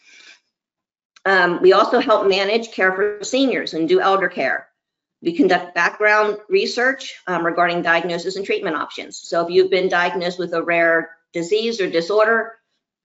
Um, 1.25 1.59
we 1.63 1.73
also 1.73 1.99
help 1.99 2.27
manage 2.27 2.71
care 2.71 2.93
for 2.93 3.23
seniors 3.23 3.73
and 3.73 3.89
do 3.89 4.01
elder 4.01 4.29
care. 4.29 4.67
We 5.23 5.33
conduct 5.33 5.73
background 5.73 6.37
research 6.47 7.15
um, 7.25 7.43
regarding 7.43 7.81
diagnosis 7.81 8.35
and 8.35 8.45
treatment 8.45 8.75
options. 8.75 9.17
So 9.17 9.45
if 9.45 9.51
you've 9.51 9.71
been 9.71 9.89
diagnosed 9.89 10.37
with 10.37 10.53
a 10.53 10.61
rare 10.61 11.11
disease 11.33 11.81
or 11.81 11.89
disorder, 11.89 12.53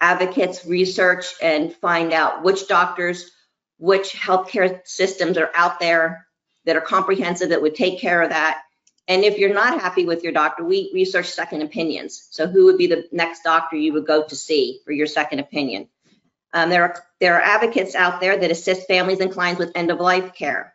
advocates 0.01 0.67
research 0.67 1.27
and 1.43 1.73
find 1.75 2.13
out 2.13 2.43
which 2.43 2.69
doctors, 2.69 3.31
which 3.79 4.13
healthcare 4.13 4.81
systems 4.85 5.39
are 5.39 5.51
out 5.55 5.81
there 5.81 6.27
that 6.65 6.77
are 6.77 6.81
comprehensive 6.83 7.51
that 7.51 7.63
would 7.63 7.75
take 7.75 8.01
care 8.01 8.23
of 8.23 8.31
that 8.31 8.63
And 9.09 9.25
if 9.25 9.39
you're 9.39 9.55
not 9.55 9.81
happy 9.81 10.05
with 10.05 10.25
your 10.25 10.33
doctor, 10.33 10.65
we 10.65 10.91
research 10.93 11.27
second 11.27 11.63
opinions. 11.63 12.27
So 12.31 12.47
who 12.47 12.65
would 12.67 12.79
be 12.79 12.89
the 12.89 13.07
next 13.13 13.43
doctor 13.45 13.77
you 13.77 13.93
would 13.93 14.07
go 14.07 14.25
to 14.25 14.37
see 14.37 14.81
for 14.85 14.93
your 14.93 15.07
second 15.07 15.39
opinion? 15.39 15.89
Um, 16.53 16.71
there 16.71 16.83
are 16.83 17.05
there 17.21 17.37
are 17.37 17.43
advocates 17.43 17.95
out 17.95 18.21
there 18.21 18.37
that 18.37 18.51
assist 18.51 18.89
families 18.89 19.21
and 19.21 19.33
clients 19.33 19.59
with 19.59 19.73
end 19.75 19.91
of 19.91 20.01
life 20.01 20.35
care. 20.35 20.75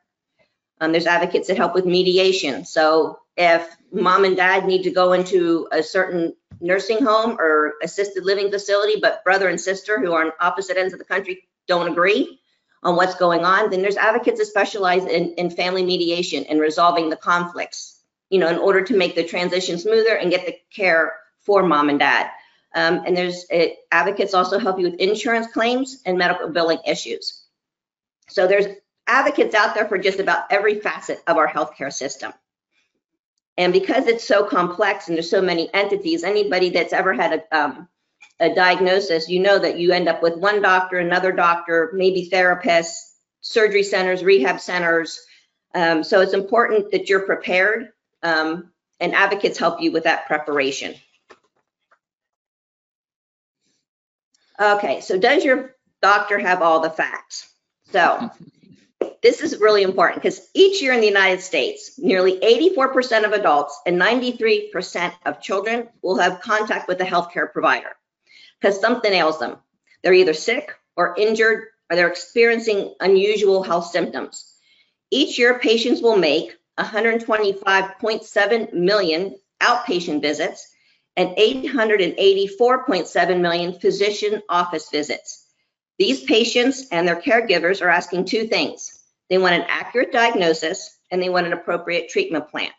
Um, 0.80 0.92
there's 0.92 1.08
advocates 1.08 1.48
that 1.48 1.58
help 1.58 1.76
with 1.76 1.86
mediation. 1.86 2.66
So 2.66 3.20
if 3.36 3.68
mom 3.92 4.26
and 4.26 4.36
dad 4.36 4.66
need 4.66 4.84
to 4.84 4.92
go 4.92 5.14
into 5.14 5.68
a 5.72 5.84
certain 5.84 6.36
nursing 6.62 7.04
home 7.04 7.38
or 7.40 7.74
assisted 7.84 8.24
living 8.24 8.52
facility, 8.52 9.00
but 9.02 9.24
brother 9.24 9.50
and 9.50 9.60
sister 9.60 10.00
who 10.00 10.14
are 10.14 10.26
on 10.26 10.32
opposite 10.40 10.78
ends 10.78 10.94
of 10.94 11.00
the 11.00 11.06
country 11.06 11.48
don't 11.68 11.92
agree 11.92 12.40
on 12.84 12.96
what's 12.96 13.16
going 13.16 13.46
on, 13.46 13.70
then 13.70 13.82
there's 13.82 13.98
advocates 13.98 14.40
that 14.40 14.46
specialize 14.46 15.06
in, 15.06 15.34
in 15.34 15.50
family 15.50 15.84
mediation 15.84 16.46
and 16.46 16.60
resolving 16.60 17.10
the 17.10 17.16
conflicts, 17.16 18.00
you 18.30 18.40
know, 18.40 18.48
in 18.48 18.58
order 18.58 18.84
to 18.84 18.98
make 18.98 19.16
the 19.16 19.24
transition 19.24 19.78
smoother 19.78 20.16
and 20.16 20.32
get 20.32 20.46
the 20.46 20.56
care 20.74 21.14
for 21.42 21.64
mom 21.64 21.90
and 21.90 22.00
dad. 22.00 22.30
Um, 22.74 23.04
and 23.06 23.16
there's 23.16 23.46
it, 23.50 23.78
advocates 23.92 24.34
also 24.34 24.58
help 24.58 24.80
you 24.80 24.86
with 24.86 25.00
insurance 25.00 25.48
claims 25.48 26.02
and 26.06 26.18
medical 26.18 26.50
billing 26.50 26.80
issues. 26.88 27.44
So 28.30 28.48
there's 28.48 28.68
advocates 29.08 29.54
out 29.54 29.76
there 29.76 29.88
for 29.88 29.98
just 29.98 30.20
about 30.20 30.46
every 30.52 30.80
facet 30.80 31.22
of 31.28 31.38
our 31.38 31.48
healthcare 31.48 31.92
system. 31.92 32.32
And 33.62 33.72
because 33.72 34.08
it's 34.08 34.28
so 34.28 34.44
complex 34.44 35.08
and 35.08 35.16
there's 35.16 35.30
so 35.30 35.40
many 35.40 35.72
entities, 35.72 36.24
anybody 36.24 36.72
that's 36.72 36.94
ever 36.94 37.14
had 37.14 37.44
a, 37.52 37.56
um, 37.56 37.88
a 38.40 38.56
diagnosis, 38.56 39.30
you 39.30 39.40
know 39.40 39.60
that 39.60 39.78
you 39.78 39.92
end 39.92 40.10
up 40.10 40.24
with 40.24 40.36
one 40.36 40.64
doctor, 40.64 40.98
another 40.98 41.32
doctor, 41.32 41.92
maybe 41.94 42.28
therapists, 42.28 42.96
surgery 43.42 43.84
centers, 43.84 44.24
rehab 44.24 44.60
centers. 44.60 45.24
Um, 45.76 46.04
so 46.04 46.22
it's 46.22 46.34
important 46.34 46.90
that 46.90 47.08
you're 47.08 47.28
prepared 47.28 47.90
um, 48.24 48.72
and 49.00 49.14
advocates 49.14 49.60
help 49.60 49.80
you 49.80 49.92
with 49.92 50.06
that 50.06 50.26
preparation. 50.26 50.96
Okay, 54.60 55.02
so 55.02 55.20
does 55.20 55.46
your 55.46 55.76
doctor 56.02 56.40
have 56.40 56.64
all 56.64 56.80
the 56.80 56.90
facts? 56.90 57.48
So 57.92 58.32
this 59.22 59.42
is 59.42 59.60
really 59.60 59.84
important 59.84 60.22
because 60.22 60.48
each 60.54 60.82
year 60.82 60.94
in 60.94 61.02
the 61.02 61.08
United 61.08 61.42
States, 61.42 61.98
nearly 61.98 62.40
84% 62.40 63.24
of 63.24 63.34
adults 63.34 63.80
and 63.86 64.00
93% 64.00 65.14
of 65.26 65.42
children 65.42 65.90
will 66.02 66.18
have 66.18 66.42
contact 66.42 66.88
with 66.88 67.02
a 67.02 67.06
healthcare 67.06 67.52
provider 67.52 67.90
because 68.60 68.80
something 68.80 69.12
ails 69.12 69.40
them. 69.40 69.58
They're 70.02 70.14
either 70.14 70.34
sick 70.34 70.74
or 70.96 71.16
injured 71.18 71.66
or 71.90 71.96
they're 71.96 72.08
experiencing 72.08 72.96
unusual 73.00 73.64
health 73.64 73.92
symptoms. 73.92 74.54
Each 75.12 75.38
year, 75.38 75.60
patients 75.60 76.02
will 76.02 76.18
make 76.18 76.56
125.7 76.80 78.74
million 78.74 79.36
outpatient 79.62 80.22
visits 80.22 80.68
and 81.16 81.38
884.7 81.38 83.42
million 83.42 83.80
physician 83.80 84.42
office 84.50 84.90
visits. 84.90 85.41
These 86.02 86.24
patients 86.24 86.88
and 86.92 87.08
their 87.08 87.22
caregivers 87.22 87.80
are 87.80 87.88
asking 87.88 88.26
two 88.26 88.48
things. 88.48 89.04
They 89.30 89.38
want 89.38 89.54
an 89.54 89.68
accurate 89.70 90.12
diagnosis 90.12 90.98
and 91.12 91.22
they 91.22 91.30
want 91.30 91.46
an 91.46 91.54
appropriate 91.54 92.10
treatment 92.10 92.50
plan. 92.50 92.72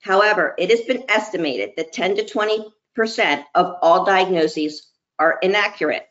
However, 0.00 0.54
it 0.56 0.70
has 0.70 0.80
been 0.80 1.04
estimated 1.10 1.72
that 1.76 1.92
10 1.92 2.16
to 2.16 2.24
20% 2.24 3.44
of 3.54 3.76
all 3.82 4.06
diagnoses 4.06 4.88
are 5.18 5.38
inaccurate. 5.42 6.06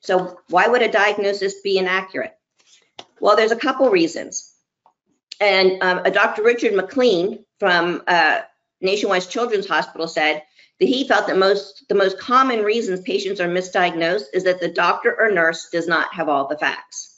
So 0.00 0.40
why 0.48 0.66
would 0.66 0.82
a 0.82 0.90
diagnosis 0.90 1.60
be 1.60 1.78
inaccurate? 1.78 2.34
Well, 3.20 3.36
there's 3.36 3.52
a 3.52 3.56
couple 3.56 3.88
reasons. 3.88 4.52
And 5.40 5.80
um, 5.80 5.98
a 6.04 6.10
Dr. 6.10 6.42
Richard 6.42 6.74
McLean 6.74 7.44
from 7.60 8.02
uh, 8.08 8.40
Nationwide 8.80 9.28
Children's 9.28 9.68
Hospital 9.68 10.08
said 10.08 10.42
that 10.78 10.86
he 10.86 11.06
felt 11.08 11.26
that 11.26 11.36
most 11.36 11.84
the 11.88 11.94
most 11.94 12.18
common 12.18 12.62
reasons 12.62 13.00
patients 13.00 13.40
are 13.40 13.48
misdiagnosed 13.48 14.26
is 14.32 14.44
that 14.44 14.60
the 14.60 14.68
doctor 14.68 15.16
or 15.18 15.30
nurse 15.30 15.68
does 15.70 15.88
not 15.88 16.12
have 16.14 16.28
all 16.28 16.46
the 16.46 16.58
facts. 16.58 17.16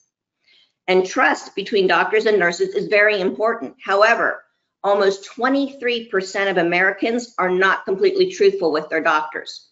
And 0.88 1.06
trust 1.06 1.54
between 1.54 1.86
doctors 1.86 2.26
and 2.26 2.38
nurses 2.38 2.74
is 2.74 2.88
very 2.88 3.20
important. 3.20 3.76
However, 3.84 4.42
almost 4.82 5.28
23% 5.36 6.50
of 6.50 6.56
Americans 6.56 7.34
are 7.38 7.50
not 7.50 7.84
completely 7.84 8.32
truthful 8.32 8.72
with 8.72 8.88
their 8.88 9.02
doctors. 9.02 9.68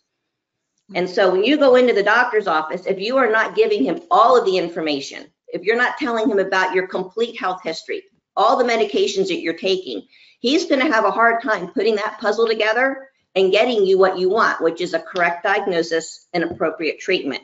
And 0.94 1.08
so 1.08 1.30
when 1.30 1.44
you 1.44 1.58
go 1.58 1.76
into 1.76 1.92
the 1.92 2.02
doctor's 2.02 2.46
office, 2.46 2.86
if 2.86 2.98
you 2.98 3.16
are 3.18 3.30
not 3.30 3.54
giving 3.54 3.84
him 3.84 4.00
all 4.10 4.38
of 4.38 4.46
the 4.46 4.56
information, 4.56 5.26
if 5.48 5.62
you're 5.62 5.76
not 5.76 5.98
telling 5.98 6.30
him 6.30 6.38
about 6.38 6.74
your 6.74 6.86
complete 6.86 7.38
health 7.38 7.62
history, 7.62 8.04
all 8.36 8.56
the 8.56 8.64
medications 8.64 9.28
that 9.28 9.40
you're 9.40 9.54
taking, 9.54 10.06
he's 10.40 10.66
going 10.66 10.80
to 10.80 10.92
have 10.92 11.04
a 11.04 11.10
hard 11.10 11.42
time 11.42 11.68
putting 11.68 11.96
that 11.96 12.18
puzzle 12.20 12.46
together 12.46 13.08
and 13.34 13.52
getting 13.52 13.84
you 13.84 13.98
what 13.98 14.18
you 14.18 14.28
want, 14.28 14.60
which 14.60 14.80
is 14.80 14.94
a 14.94 15.00
correct 15.00 15.44
diagnosis 15.44 16.26
and 16.32 16.44
appropriate 16.44 16.98
treatment. 16.98 17.42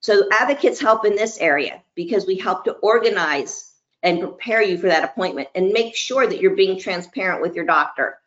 So 0.00 0.28
advocates 0.32 0.80
help 0.80 1.04
in 1.04 1.14
this 1.14 1.38
area 1.38 1.82
because 1.94 2.26
we 2.26 2.36
help 2.36 2.64
to 2.64 2.72
organize 2.72 3.70
and 4.02 4.20
prepare 4.20 4.62
you 4.62 4.78
for 4.78 4.88
that 4.88 5.04
appointment 5.04 5.48
and 5.54 5.72
make 5.72 5.94
sure 5.94 6.26
that 6.26 6.40
you're 6.40 6.56
being 6.56 6.80
transparent 6.80 7.40
with 7.40 7.54
your 7.54 7.66
doctor 7.66 8.18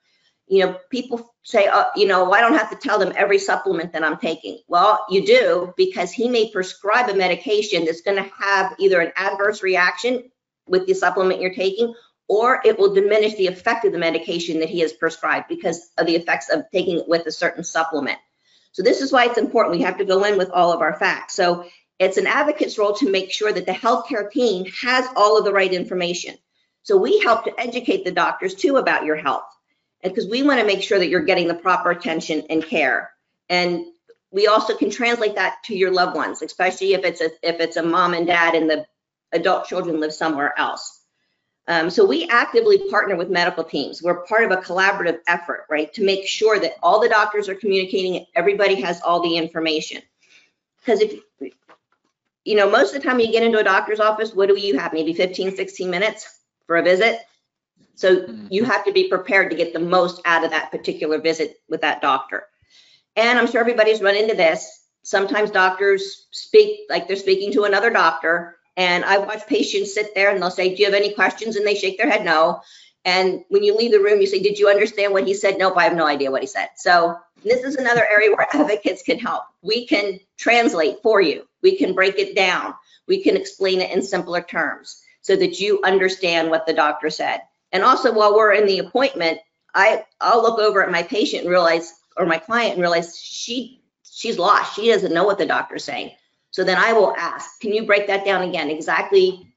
you 0.47 0.65
know, 0.65 0.77
people 0.89 1.33
say, 1.43 1.67
oh, 1.71 1.85
you 1.95 2.07
know, 2.07 2.31
I 2.31 2.41
don't 2.41 2.53
have 2.53 2.69
to 2.69 2.75
tell 2.75 2.99
them 2.99 3.13
every 3.15 3.39
supplement 3.39 3.93
that 3.93 4.03
I'm 4.03 4.17
taking. 4.17 4.59
Well, 4.67 5.05
you 5.09 5.25
do 5.25 5.73
because 5.75 6.11
he 6.11 6.29
may 6.29 6.51
prescribe 6.51 7.09
a 7.09 7.15
medication 7.15 7.85
that's 7.85 8.01
going 8.01 8.17
to 8.17 8.29
have 8.39 8.75
either 8.79 9.01
an 9.01 9.11
adverse 9.15 9.63
reaction 9.63 10.29
with 10.67 10.85
the 10.87 10.93
supplement 10.93 11.41
you're 11.41 11.53
taking 11.53 11.93
or 12.27 12.61
it 12.65 12.79
will 12.79 12.93
diminish 12.93 13.35
the 13.35 13.47
effect 13.47 13.85
of 13.85 13.91
the 13.91 13.97
medication 13.97 14.59
that 14.59 14.69
he 14.69 14.79
has 14.79 14.93
prescribed 14.93 15.47
because 15.47 15.89
of 15.97 16.07
the 16.07 16.15
effects 16.15 16.49
of 16.49 16.63
taking 16.71 16.99
it 16.99 17.07
with 17.07 17.25
a 17.27 17.31
certain 17.31 17.63
supplement. 17.63 18.17
So 18.71 18.83
this 18.83 19.01
is 19.01 19.11
why 19.11 19.25
it's 19.25 19.37
important. 19.37 19.77
We 19.77 19.83
have 19.83 19.99
to 19.99 20.05
go 20.05 20.23
in 20.23 20.37
with 20.37 20.49
all 20.49 20.73
of 20.73 20.81
our 20.81 20.97
facts. 20.97 21.35
So 21.35 21.65
it's 21.99 22.17
an 22.17 22.27
advocate's 22.27 22.77
role 22.77 22.93
to 22.95 23.09
make 23.09 23.31
sure 23.31 23.51
that 23.51 23.65
the 23.65 23.71
healthcare 23.71 24.29
team 24.29 24.65
has 24.81 25.07
all 25.15 25.37
of 25.37 25.45
the 25.45 25.53
right 25.53 25.71
information. 25.71 26.35
So 26.83 26.97
we 26.97 27.19
help 27.19 27.45
to 27.45 27.59
educate 27.59 28.03
the 28.03 28.11
doctors 28.11 28.53
too 28.53 28.77
about 28.77 29.05
your 29.05 29.15
health 29.15 29.45
because 30.03 30.27
we 30.27 30.43
want 30.43 30.59
to 30.59 30.65
make 30.65 30.83
sure 30.83 30.99
that 30.99 31.07
you're 31.07 31.23
getting 31.23 31.47
the 31.47 31.55
proper 31.55 31.91
attention 31.91 32.43
and 32.49 32.63
care. 32.63 33.11
And 33.49 33.85
we 34.31 34.47
also 34.47 34.75
can 34.75 34.89
translate 34.89 35.35
that 35.35 35.63
to 35.65 35.75
your 35.75 35.91
loved 35.91 36.15
ones, 36.15 36.41
especially 36.41 36.93
if 36.93 37.05
it's 37.05 37.21
a 37.21 37.31
if 37.41 37.59
it's 37.59 37.77
a 37.77 37.83
mom 37.83 38.13
and 38.13 38.27
dad 38.27 38.53
and 38.53 38.69
the 38.69 38.85
adult 39.31 39.65
children 39.65 39.99
live 39.99 40.13
somewhere 40.13 40.53
else. 40.57 40.94
Um, 41.67 41.89
so 41.89 42.05
we 42.05 42.27
actively 42.27 42.89
partner 42.89 43.15
with 43.15 43.29
medical 43.29 43.63
teams. 43.63 44.03
We're 44.03 44.23
part 44.25 44.43
of 44.43 44.51
a 44.51 44.61
collaborative 44.61 45.19
effort, 45.27 45.65
right, 45.69 45.91
to 45.93 46.05
make 46.05 46.27
sure 46.27 46.59
that 46.59 46.73
all 46.83 46.99
the 46.99 47.09
doctors 47.09 47.49
are 47.49 47.55
communicating, 47.55 48.25
everybody 48.35 48.79
has 48.81 49.01
all 49.01 49.21
the 49.21 49.35
information. 49.35 50.01
Because 50.79 51.01
if, 51.01 51.19
you 52.43 52.55
know, 52.55 52.69
most 52.69 52.93
of 52.93 53.01
the 53.01 53.07
time 53.07 53.19
you 53.19 53.31
get 53.31 53.41
into 53.41 53.57
a 53.57 53.63
doctor's 53.63 53.99
office, 53.99 54.33
what 54.33 54.47
do 54.47 54.59
you 54.59 54.77
have? 54.77 54.93
Maybe 54.93 55.13
15, 55.13 55.55
16 55.55 55.89
minutes 55.89 56.39
for 56.67 56.77
a 56.77 56.83
visit? 56.83 57.21
So 57.95 58.17
mm-hmm. 58.17 58.47
you 58.51 58.63
have 58.65 58.85
to 58.85 58.91
be 58.91 59.09
prepared 59.09 59.49
to 59.49 59.57
get 59.57 59.73
the 59.73 59.79
most 59.79 60.21
out 60.25 60.43
of 60.43 60.51
that 60.51 60.69
particular 60.69 61.19
visit 61.19 61.61
with 61.67 61.81
that 61.81 62.01
doctor. 62.01 62.45
And 63.15 63.39
I'm 63.39 63.47
sure 63.47 63.61
everybody's 63.61 64.01
run 64.01 64.15
into 64.15 64.35
this. 64.35 64.83
Sometimes 65.01 65.49
doctors 65.49 66.27
speak 66.31 66.81
like 66.89 67.07
they're 67.07 67.15
speaking 67.15 67.51
to 67.53 67.63
another 67.63 67.89
doctor. 67.89 68.57
And 68.77 69.05
I 69.05 69.17
watch 69.19 69.47
patients 69.47 69.93
sit 69.93 70.13
there 70.15 70.31
and 70.31 70.41
they'll 70.41 70.51
say, 70.51 70.75
Do 70.75 70.81
you 70.81 70.85
have 70.85 70.93
any 70.93 71.13
questions? 71.13 71.55
And 71.55 71.65
they 71.65 71.75
shake 71.75 71.97
their 71.97 72.09
head 72.09 72.25
no. 72.25 72.61
And 73.05 73.45
when 73.49 73.63
you 73.63 73.75
leave 73.75 73.91
the 73.91 73.99
room, 73.99 74.19
you 74.19 74.27
say, 74.27 74.41
Did 74.41 74.59
you 74.59 74.69
understand 74.69 75.13
what 75.13 75.27
he 75.27 75.33
said? 75.33 75.57
Nope, 75.57 75.77
I 75.77 75.83
have 75.83 75.95
no 75.95 76.07
idea 76.07 76.31
what 76.31 76.41
he 76.41 76.47
said. 76.47 76.69
So 76.75 77.17
this 77.43 77.63
is 77.63 77.75
another 77.75 78.05
area 78.05 78.35
where 78.35 78.47
advocates 78.53 79.03
can 79.03 79.19
help. 79.19 79.43
We 79.61 79.87
can 79.87 80.19
translate 80.37 80.97
for 81.01 81.21
you, 81.21 81.47
we 81.61 81.77
can 81.77 81.93
break 81.93 82.19
it 82.19 82.35
down, 82.35 82.73
we 83.07 83.23
can 83.23 83.37
explain 83.37 83.81
it 83.81 83.91
in 83.91 84.01
simpler 84.01 84.41
terms 84.41 85.01
so 85.21 85.35
that 85.35 85.59
you 85.59 85.81
understand 85.83 86.49
what 86.49 86.67
the 86.67 86.73
doctor 86.73 87.09
said. 87.09 87.41
And 87.71 87.83
also 87.83 88.13
while 88.13 88.35
we're 88.35 88.53
in 88.53 88.67
the 88.67 88.79
appointment, 88.79 89.39
I, 89.73 90.05
I'll 90.21 90.41
look 90.41 90.59
over 90.59 90.83
at 90.83 90.91
my 90.91 91.03
patient 91.03 91.43
and 91.43 91.51
realize, 91.51 91.93
or 92.15 92.25
my 92.25 92.37
client 92.37 92.73
and 92.73 92.81
realize 92.81 93.19
she, 93.19 93.81
she's 94.03 94.37
lost. 94.37 94.75
She 94.75 94.89
doesn't 94.89 95.13
know 95.13 95.23
what 95.23 95.37
the 95.37 95.45
doctor's 95.45 95.83
saying. 95.83 96.11
So 96.55 96.63
then 96.63 96.77
I 96.77 96.93
will 96.93 97.13
ask, 97.17 97.59
can 97.59 97.73
you 97.73 97.85
break 97.85 98.07
that 98.07 98.23
down 98.23 98.41
again? 98.41 98.69
Exactly 98.69 99.53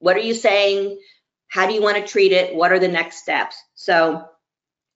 what 0.00 0.16
are 0.16 0.20
you 0.20 0.34
saying? 0.34 0.98
How 1.46 1.68
do 1.68 1.74
you 1.74 1.80
want 1.80 1.96
to 1.96 2.04
treat 2.04 2.32
it? 2.32 2.56
What 2.56 2.72
are 2.72 2.80
the 2.80 2.88
next 2.88 3.18
steps? 3.18 3.56
So, 3.76 4.26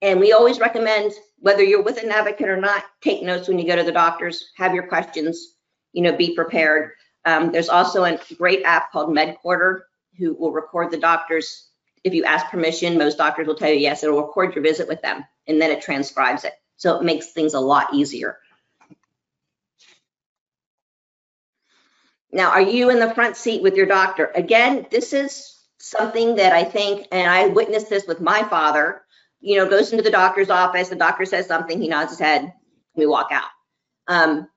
and 0.03 0.19
we 0.19 0.33
always 0.33 0.59
recommend 0.59 1.13
whether 1.39 1.63
you're 1.63 1.85
with 1.85 2.03
an 2.03 2.11
advocate 2.11 2.49
or 2.49 2.57
not, 2.57 2.83
take 3.03 3.23
notes 3.23 3.47
when 3.47 3.61
you 3.61 3.69
go 3.69 3.77
to 3.77 3.85
the 3.85 3.93
doctors, 3.93 4.51
have 4.57 4.75
your 4.75 4.89
questions, 4.89 5.55
you 5.93 6.03
know, 6.03 6.17
be 6.17 6.35
prepared. 6.35 6.91
Um, 7.25 7.53
there's 7.53 7.69
also 7.69 8.03
a 8.03 8.19
great 8.37 8.65
app 8.65 8.91
called 8.91 9.11
Medcorder 9.11 9.83
who 10.19 10.35
will 10.35 10.51
record 10.51 10.91
the 10.91 10.99
doctor's 10.99 11.69
if 12.03 12.15
you 12.15 12.25
ask 12.25 12.47
permission, 12.47 12.99
most 12.99 13.17
doctors 13.17 13.47
will 13.47 13.55
tell 13.55 13.71
you 13.71 13.79
yes, 13.79 14.03
it'll 14.03 14.21
record 14.21 14.57
your 14.57 14.65
visit 14.65 14.89
with 14.89 15.03
them 15.03 15.25
and 15.47 15.63
then 15.63 15.71
it 15.71 15.83
transcribes 15.83 16.43
it. 16.43 16.55
So 16.79 16.99
it 16.99 17.05
makes 17.05 17.31
things 17.31 17.55
a 17.55 17.61
lot 17.61 17.95
easier. 17.95 18.39
Now, 22.33 22.51
are 22.51 22.61
you 22.63 22.91
in 22.91 22.99
the 23.01 23.15
front 23.15 23.37
seat 23.37 23.63
with 23.63 23.75
your 23.75 23.87
doctor? 23.87 24.31
Again, 24.35 24.87
this 24.91 25.13
is 25.13 25.55
something 25.79 26.37
that 26.37 26.53
I 26.53 26.65
think, 26.65 27.07
and 27.13 27.31
I 27.31 27.47
witnessed 27.47 27.89
this 27.89 28.07
with 28.07 28.21
my 28.21 28.43
father. 28.45 29.03
you 29.41 29.57
know, 29.57 29.69
goes 29.69 29.93
into 29.93 30.03
the 30.03 30.11
doctor's 30.11 30.51
office, 30.51 30.89
the 30.89 30.97
doctor 30.97 31.25
says 31.25 31.47
something, 31.47 31.81
he 31.81 31.89
nods 31.89 32.11
his 32.11 32.19
head, 32.19 32.53
we 32.97 33.07
walk 33.07 33.29
out. 33.31 33.49
Um, 34.09 34.49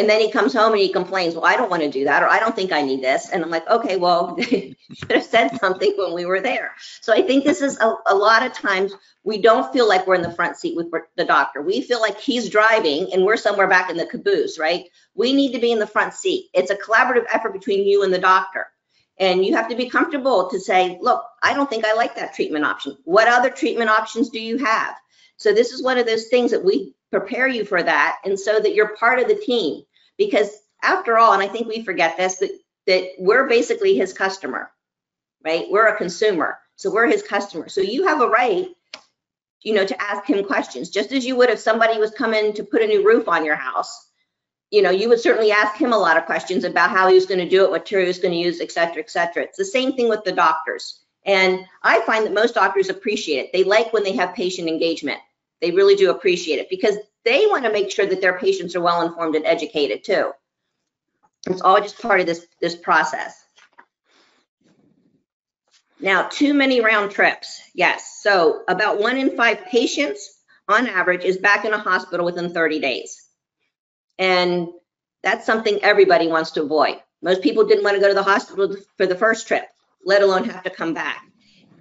and 0.00 0.08
then 0.08 0.18
he 0.18 0.30
comes 0.30 0.54
home 0.54 0.72
and 0.72 0.80
he 0.80 0.90
complains, 0.90 1.34
well, 1.34 1.44
I 1.44 1.56
don't 1.56 1.68
want 1.68 1.82
to 1.82 1.90
do 1.90 2.04
that, 2.04 2.22
or 2.22 2.26
I 2.26 2.40
don't 2.40 2.56
think 2.56 2.72
I 2.72 2.80
need 2.80 3.02
this. 3.02 3.28
And 3.28 3.44
I'm 3.44 3.50
like, 3.50 3.68
okay, 3.68 3.98
well, 3.98 4.34
you 4.50 4.74
should 4.94 5.12
have 5.12 5.24
said 5.24 5.60
something 5.60 5.92
when 5.98 6.14
we 6.14 6.24
were 6.24 6.40
there. 6.40 6.72
So 7.02 7.12
I 7.12 7.20
think 7.20 7.44
this 7.44 7.60
is 7.60 7.78
a, 7.78 7.94
a 8.06 8.14
lot 8.14 8.42
of 8.42 8.54
times 8.54 8.94
we 9.24 9.42
don't 9.42 9.70
feel 9.74 9.86
like 9.86 10.06
we're 10.06 10.14
in 10.14 10.22
the 10.22 10.32
front 10.32 10.56
seat 10.56 10.74
with 10.74 10.86
the 11.16 11.26
doctor. 11.26 11.60
We 11.60 11.82
feel 11.82 12.00
like 12.00 12.18
he's 12.18 12.48
driving 12.48 13.12
and 13.12 13.26
we're 13.26 13.36
somewhere 13.36 13.68
back 13.68 13.90
in 13.90 13.98
the 13.98 14.06
caboose, 14.06 14.58
right? 14.58 14.86
We 15.14 15.34
need 15.34 15.52
to 15.52 15.60
be 15.60 15.70
in 15.70 15.78
the 15.78 15.86
front 15.86 16.14
seat. 16.14 16.48
It's 16.54 16.70
a 16.70 16.76
collaborative 16.76 17.26
effort 17.30 17.52
between 17.52 17.86
you 17.86 18.02
and 18.02 18.10
the 18.10 18.18
doctor. 18.18 18.68
And 19.18 19.44
you 19.44 19.54
have 19.54 19.68
to 19.68 19.76
be 19.76 19.90
comfortable 19.90 20.48
to 20.48 20.58
say, 20.58 20.98
look, 21.02 21.22
I 21.42 21.52
don't 21.52 21.68
think 21.68 21.84
I 21.84 21.92
like 21.92 22.16
that 22.16 22.32
treatment 22.32 22.64
option. 22.64 22.96
What 23.04 23.28
other 23.28 23.50
treatment 23.50 23.90
options 23.90 24.30
do 24.30 24.40
you 24.40 24.56
have? 24.64 24.96
So 25.36 25.52
this 25.52 25.72
is 25.72 25.82
one 25.82 25.98
of 25.98 26.06
those 26.06 26.28
things 26.28 26.52
that 26.52 26.64
we 26.64 26.94
prepare 27.10 27.48
you 27.48 27.66
for 27.66 27.82
that 27.82 28.16
and 28.24 28.40
so 28.40 28.58
that 28.58 28.74
you're 28.74 28.96
part 28.96 29.18
of 29.18 29.28
the 29.28 29.34
team 29.34 29.82
because 30.20 30.50
after 30.82 31.18
all 31.18 31.32
and 31.32 31.42
i 31.42 31.48
think 31.48 31.66
we 31.66 31.84
forget 31.84 32.16
this 32.16 32.36
that, 32.36 32.52
that 32.86 33.04
we're 33.18 33.48
basically 33.48 33.96
his 33.96 34.12
customer 34.12 34.70
right? 35.42 35.64
We're 35.70 35.88
a 35.88 35.96
consumer 35.96 36.58
so 36.80 36.90
we're 36.90 37.08
his 37.08 37.22
customer. 37.22 37.68
So 37.68 37.82
you 37.82 38.06
have 38.06 38.22
a 38.22 38.28
right 38.28 38.68
you 39.60 39.74
know 39.74 39.84
to 39.84 40.02
ask 40.02 40.24
him 40.24 40.42
questions 40.46 40.88
just 40.88 41.12
as 41.12 41.26
you 41.26 41.36
would 41.36 41.50
if 41.50 41.58
somebody 41.58 41.98
was 41.98 42.10
coming 42.12 42.54
to 42.54 42.64
put 42.64 42.80
a 42.80 42.86
new 42.86 43.04
roof 43.04 43.28
on 43.28 43.44
your 43.44 43.54
house. 43.54 44.08
You 44.70 44.80
know 44.80 44.88
you 44.90 45.10
would 45.10 45.20
certainly 45.20 45.52
ask 45.52 45.76
him 45.76 45.92
a 45.92 45.98
lot 45.98 46.16
of 46.16 46.24
questions 46.24 46.64
about 46.64 46.88
how 46.88 47.08
he 47.08 47.14
was 47.14 47.26
going 47.26 47.40
to 47.40 47.48
do 47.48 47.64
it 47.64 47.70
what 47.70 47.82
material 47.82 48.06
he 48.06 48.08
was 48.08 48.18
going 48.18 48.32
to 48.32 48.38
use 48.38 48.62
et 48.62 48.72
cetera 48.72 49.02
et 49.02 49.10
cetera. 49.10 49.42
It's 49.42 49.58
the 49.58 49.64
same 49.66 49.92
thing 49.92 50.08
with 50.08 50.24
the 50.24 50.32
doctors. 50.32 51.00
And 51.26 51.66
i 51.82 52.00
find 52.06 52.24
that 52.24 52.32
most 52.32 52.54
doctors 52.54 52.88
appreciate 52.88 53.40
it. 53.40 53.52
They 53.52 53.64
like 53.64 53.92
when 53.92 54.04
they 54.04 54.16
have 54.16 54.34
patient 54.34 54.66
engagement. 54.66 55.18
They 55.60 55.72
really 55.72 55.96
do 55.96 56.10
appreciate 56.10 56.60
it 56.60 56.70
because 56.70 56.96
they 57.24 57.46
want 57.46 57.64
to 57.64 57.72
make 57.72 57.90
sure 57.90 58.06
that 58.06 58.20
their 58.20 58.38
patients 58.38 58.74
are 58.74 58.80
well 58.80 59.06
informed 59.06 59.36
and 59.36 59.46
educated 59.46 60.04
too. 60.04 60.32
It's 61.46 61.62
all 61.62 61.80
just 61.80 62.00
part 62.00 62.20
of 62.20 62.26
this, 62.26 62.46
this 62.60 62.76
process. 62.76 63.42
Now, 66.00 66.28
too 66.28 66.54
many 66.54 66.80
round 66.80 67.10
trips. 67.10 67.60
Yes. 67.74 68.20
So 68.22 68.62
about 68.68 68.98
one 68.98 69.18
in 69.18 69.36
five 69.36 69.66
patients 69.66 70.38
on 70.68 70.86
average 70.86 71.24
is 71.24 71.36
back 71.36 71.64
in 71.64 71.74
a 71.74 71.78
hospital 71.78 72.24
within 72.24 72.52
30 72.54 72.80
days. 72.80 73.22
And 74.18 74.68
that's 75.22 75.44
something 75.44 75.78
everybody 75.82 76.28
wants 76.28 76.52
to 76.52 76.62
avoid. 76.62 77.00
Most 77.22 77.42
people 77.42 77.66
didn't 77.66 77.84
want 77.84 77.96
to 77.96 78.00
go 78.00 78.08
to 78.08 78.14
the 78.14 78.22
hospital 78.22 78.76
for 78.96 79.06
the 79.06 79.14
first 79.14 79.46
trip, 79.46 79.64
let 80.04 80.22
alone 80.22 80.44
have 80.44 80.62
to 80.62 80.70
come 80.70 80.94
back. 80.94 81.22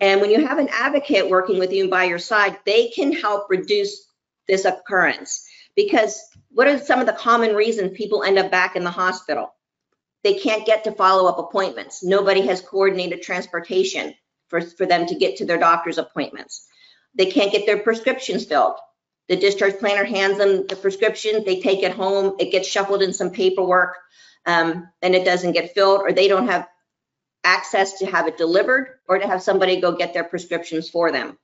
And 0.02 0.20
when 0.20 0.32
you 0.32 0.46
have 0.46 0.58
an 0.58 0.70
advocate 0.72 1.30
working 1.30 1.60
with 1.60 1.72
you 1.72 1.84
and 1.84 1.92
by 1.92 2.06
your 2.06 2.20
side, 2.20 2.58
they 2.66 2.90
can 2.90 3.12
help 3.12 3.50
reduce 3.50 4.09
this 4.50 4.66
occurrence. 4.66 5.48
Because 5.76 6.22
what 6.50 6.68
are 6.68 6.78
some 6.78 7.00
of 7.00 7.06
the 7.06 7.14
common 7.14 7.56
reasons 7.56 7.98
people 7.98 8.24
end 8.24 8.38
up 8.38 8.52
back 8.52 8.76
in 8.76 8.84
the 8.84 8.92
hospital? 8.92 9.54
They 10.24 10.34
can't 10.34 10.66
get 10.66 10.84
to 10.84 10.92
follow-up 10.92 11.40
appointments. 11.40 12.04
Nobody 12.04 12.42
has 12.48 12.60
coordinated 12.60 13.22
transportation 13.22 14.14
for, 14.50 14.60
for 14.60 14.86
them 14.86 15.06
to 15.06 15.16
get 15.16 15.38
to 15.38 15.46
their 15.46 15.58
doctor's 15.58 15.98
appointments. 15.98 16.68
They 17.16 17.28
can't 17.28 17.52
get 17.52 17.66
their 17.66 17.80
prescriptions 17.80 18.46
filled. 18.46 18.76
The 19.30 19.38
discharge 19.38 19.78
planner 19.78 20.04
hands 20.04 20.40
them 20.40 20.66
the 20.68 20.76
prescription, 20.76 21.44
they 21.46 21.62
take 21.62 21.84
it 21.84 21.94
home, 21.94 22.36
it 22.40 22.52
gets 22.52 22.68
shuffled 22.68 23.04
in 23.04 23.14
some 23.14 23.30
paperwork, 23.30 23.96
um, 24.46 24.90
and 25.02 25.14
it 25.14 25.24
doesn't 25.24 25.52
get 25.52 25.74
filled, 25.74 26.02
or 26.02 26.12
they 26.12 26.28
don't 26.28 26.48
have 26.48 26.68
access 27.44 28.00
to 28.00 28.08
have 28.08 28.28
it 28.28 28.38
delivered 28.38 29.00
or 29.08 29.20
to 29.20 29.28
have 29.28 29.44
somebody 29.44 29.80
go 29.80 29.92
get 29.94 30.14
their 30.14 30.24
prescriptions 30.24 30.90
for 30.90 31.12
them. 31.12 31.38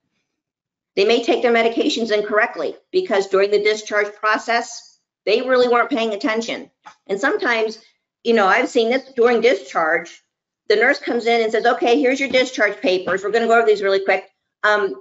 They 0.96 1.06
may 1.06 1.24
take 1.24 1.42
their 1.42 1.54
medications 1.54 2.12
incorrectly 2.12 2.76
because 2.92 3.28
during 3.28 3.52
the 3.52 3.64
discharge 3.64 4.14
process, 4.16 5.00
they 5.26 5.42
really 5.42 5.68
weren't 5.68 5.90
paying 5.90 6.14
attention. 6.14 6.72
And 7.08 7.20
sometimes, 7.20 7.80
you 8.24 8.34
know, 8.34 8.48
I've 8.48 8.70
seen 8.70 8.90
this 8.90 9.12
during 9.16 9.42
discharge, 9.42 10.24
the 10.70 10.78
nurse 10.78 11.00
comes 11.00 11.26
in 11.26 11.42
and 11.42 11.52
says, 11.52 11.66
okay, 11.66 12.00
here's 12.00 12.20
your 12.20 12.30
discharge 12.30 12.80
papers. 12.82 13.24
We're 13.24 13.32
gonna 13.32 13.48
go 13.48 13.58
over 13.58 13.68
these 13.68 13.82
really 13.84 14.04
quick. 14.04 14.30
Um, 14.64 14.96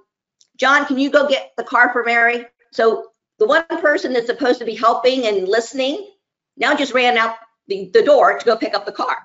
John, 0.56 0.84
can 0.86 0.98
you 0.98 1.10
go 1.10 1.28
get 1.28 1.52
the 1.56 1.64
car 1.64 1.92
for 1.92 2.04
Mary? 2.04 2.46
So 2.72 3.06
the 3.38 3.46
one 3.46 3.64
person 3.68 4.12
that's 4.12 4.26
supposed 4.26 4.58
to 4.58 4.64
be 4.64 4.74
helping 4.74 5.26
and 5.26 5.48
listening 5.48 6.10
now 6.56 6.76
just 6.76 6.92
ran 6.92 7.16
out 7.16 7.36
the, 7.68 7.90
the 7.92 8.02
door 8.02 8.38
to 8.38 8.44
go 8.44 8.56
pick 8.56 8.74
up 8.74 8.84
the 8.84 8.92
car. 8.92 9.18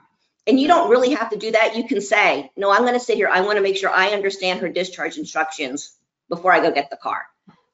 And 0.48 0.60
you 0.60 0.68
don't 0.68 0.90
really 0.90 1.14
have 1.14 1.30
to 1.32 1.38
do 1.38 1.52
that. 1.52 1.76
You 1.76 1.88
can 1.88 2.02
say, 2.02 2.52
no, 2.56 2.72
I'm 2.72 2.86
gonna 2.86 3.00
sit 3.00 3.18
here. 3.18 3.28
I 3.28 3.42
wanna 3.42 3.62
make 3.62 3.78
sure 3.78 3.90
I 3.90 4.10
understand 4.10 4.60
her 4.60 4.70
discharge 4.70 5.18
instructions 5.18 5.99
before 6.30 6.54
I 6.54 6.60
go 6.60 6.72
get 6.72 6.90
the 6.90 6.98
car. 6.98 7.26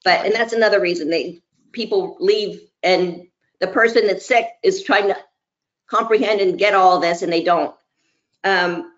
But, 0.03 0.25
and 0.25 0.33
that's 0.33 0.53
another 0.53 0.79
reason 0.79 1.09
they, 1.09 1.41
people 1.71 2.17
leave 2.19 2.61
and 2.83 3.27
the 3.59 3.67
person 3.67 4.07
that's 4.07 4.25
sick 4.25 4.47
is 4.63 4.83
trying 4.83 5.07
to 5.07 5.17
comprehend 5.87 6.41
and 6.41 6.57
get 6.57 6.73
all 6.73 6.99
this 6.99 7.21
and 7.21 7.31
they 7.31 7.43
don't. 7.43 7.75
Um, 8.43 8.91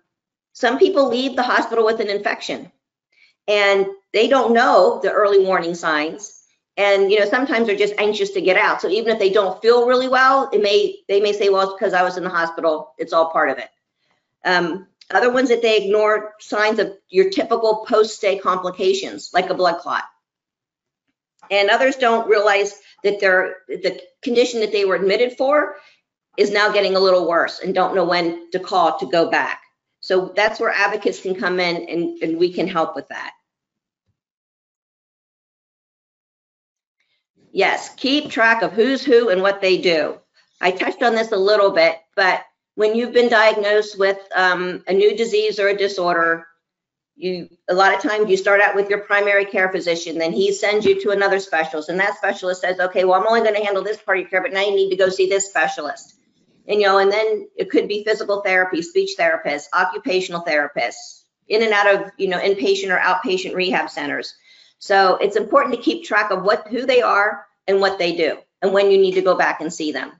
some 0.52 0.78
people 0.78 1.08
leave 1.08 1.36
the 1.36 1.42
hospital 1.42 1.84
with 1.84 2.00
an 2.00 2.08
infection 2.08 2.70
and 3.46 3.86
they 4.12 4.28
don't 4.28 4.52
know 4.52 5.00
the 5.02 5.12
early 5.12 5.44
warning 5.44 5.74
signs. 5.74 6.34
And 6.76 7.10
you 7.10 7.18
know, 7.18 7.26
sometimes 7.26 7.66
they're 7.66 7.76
just 7.76 7.94
anxious 7.98 8.30
to 8.30 8.40
get 8.40 8.56
out. 8.56 8.80
So 8.80 8.88
even 8.88 9.12
if 9.12 9.18
they 9.18 9.30
don't 9.30 9.60
feel 9.60 9.86
really 9.86 10.08
well, 10.08 10.48
it 10.52 10.62
may 10.62 10.96
they 11.08 11.20
may 11.20 11.32
say, 11.32 11.48
well, 11.48 11.62
it's 11.62 11.78
because 11.78 11.92
I 11.92 12.02
was 12.02 12.16
in 12.16 12.24
the 12.24 12.30
hospital. 12.30 12.94
It's 12.98 13.12
all 13.12 13.30
part 13.30 13.50
of 13.50 13.58
it. 13.58 13.68
Um, 14.44 14.86
other 15.10 15.32
ones 15.32 15.48
that 15.48 15.62
they 15.62 15.84
ignore 15.84 16.34
signs 16.38 16.78
of 16.78 16.92
your 17.08 17.30
typical 17.30 17.84
post-stay 17.86 18.38
complications, 18.38 19.30
like 19.32 19.50
a 19.50 19.54
blood 19.54 19.78
clot. 19.78 20.04
And 21.50 21.70
others 21.70 21.96
don't 21.96 22.28
realize 22.28 22.78
that 23.04 23.20
their 23.20 23.56
the 23.68 24.00
condition 24.22 24.60
that 24.60 24.72
they 24.72 24.84
were 24.84 24.96
admitted 24.96 25.36
for 25.38 25.76
is 26.36 26.50
now 26.50 26.70
getting 26.70 26.94
a 26.94 27.00
little 27.00 27.26
worse 27.26 27.60
and 27.60 27.74
don't 27.74 27.94
know 27.94 28.04
when 28.04 28.50
to 28.50 28.58
call 28.58 28.98
to 28.98 29.06
go 29.06 29.30
back. 29.30 29.62
So 30.00 30.32
that's 30.36 30.60
where 30.60 30.70
advocates 30.70 31.20
can 31.20 31.34
come 31.34 31.58
in 31.58 31.88
and, 31.88 32.22
and 32.22 32.38
we 32.38 32.52
can 32.52 32.68
help 32.68 32.94
with 32.94 33.08
that. 33.08 33.32
Yes, 37.50 37.92
keep 37.96 38.30
track 38.30 38.62
of 38.62 38.72
who's 38.72 39.02
who 39.02 39.30
and 39.30 39.42
what 39.42 39.60
they 39.60 39.78
do. 39.78 40.18
I 40.60 40.70
touched 40.70 41.02
on 41.02 41.14
this 41.14 41.32
a 41.32 41.36
little 41.36 41.70
bit, 41.70 41.96
but 42.14 42.42
when 42.78 42.94
you've 42.94 43.12
been 43.12 43.28
diagnosed 43.28 43.98
with 43.98 44.18
um, 44.36 44.84
a 44.86 44.92
new 44.92 45.16
disease 45.16 45.58
or 45.58 45.66
a 45.66 45.76
disorder, 45.76 46.46
you 47.16 47.48
a 47.68 47.74
lot 47.74 47.92
of 47.92 48.00
times 48.00 48.30
you 48.30 48.36
start 48.36 48.60
out 48.60 48.76
with 48.76 48.88
your 48.88 49.00
primary 49.00 49.44
care 49.44 49.68
physician, 49.68 50.16
then 50.16 50.32
he 50.32 50.52
sends 50.52 50.86
you 50.86 51.02
to 51.02 51.10
another 51.10 51.40
specialist, 51.40 51.88
and 51.88 51.98
that 51.98 52.16
specialist 52.16 52.60
says, 52.60 52.78
okay, 52.78 53.02
well, 53.02 53.20
I'm 53.20 53.26
only 53.26 53.40
going 53.40 53.56
to 53.56 53.64
handle 53.64 53.82
this 53.82 53.96
part 53.96 54.18
of 54.18 54.22
your 54.22 54.30
care, 54.30 54.42
but 54.42 54.52
now 54.52 54.60
you 54.60 54.76
need 54.76 54.90
to 54.90 54.96
go 54.96 55.08
see 55.08 55.28
this 55.28 55.48
specialist. 55.48 56.14
And 56.68 56.80
you 56.80 56.86
know, 56.86 56.98
and 56.98 57.10
then 57.10 57.48
it 57.56 57.68
could 57.68 57.88
be 57.88 58.04
physical 58.04 58.42
therapy, 58.42 58.80
speech 58.80 59.16
therapists, 59.18 59.64
occupational 59.74 60.44
therapists, 60.44 61.24
in 61.48 61.64
and 61.64 61.72
out 61.72 61.92
of 61.92 62.12
you 62.16 62.28
know 62.28 62.38
inpatient 62.38 62.94
or 62.94 63.00
outpatient 63.00 63.56
rehab 63.56 63.90
centers. 63.90 64.34
So 64.78 65.16
it's 65.16 65.34
important 65.34 65.74
to 65.74 65.82
keep 65.82 66.04
track 66.04 66.30
of 66.30 66.44
what 66.44 66.68
who 66.68 66.86
they 66.86 67.02
are 67.02 67.44
and 67.66 67.80
what 67.80 67.98
they 67.98 68.14
do, 68.14 68.38
and 68.62 68.72
when 68.72 68.92
you 68.92 68.98
need 68.98 69.14
to 69.14 69.22
go 69.22 69.36
back 69.36 69.60
and 69.60 69.72
see 69.72 69.90
them. 69.90 70.12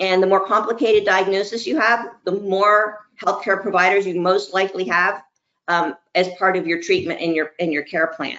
And 0.00 0.22
the 0.22 0.26
more 0.26 0.46
complicated 0.46 1.04
diagnosis 1.04 1.66
you 1.66 1.78
have, 1.78 2.08
the 2.24 2.32
more 2.32 3.06
healthcare 3.22 3.60
providers 3.60 4.06
you 4.06 4.18
most 4.18 4.54
likely 4.54 4.84
have 4.84 5.22
um, 5.68 5.94
as 6.14 6.28
part 6.38 6.56
of 6.56 6.66
your 6.66 6.82
treatment 6.82 7.20
and 7.20 7.34
your 7.34 7.52
in 7.58 7.70
your 7.70 7.82
care 7.82 8.08
plan. 8.08 8.38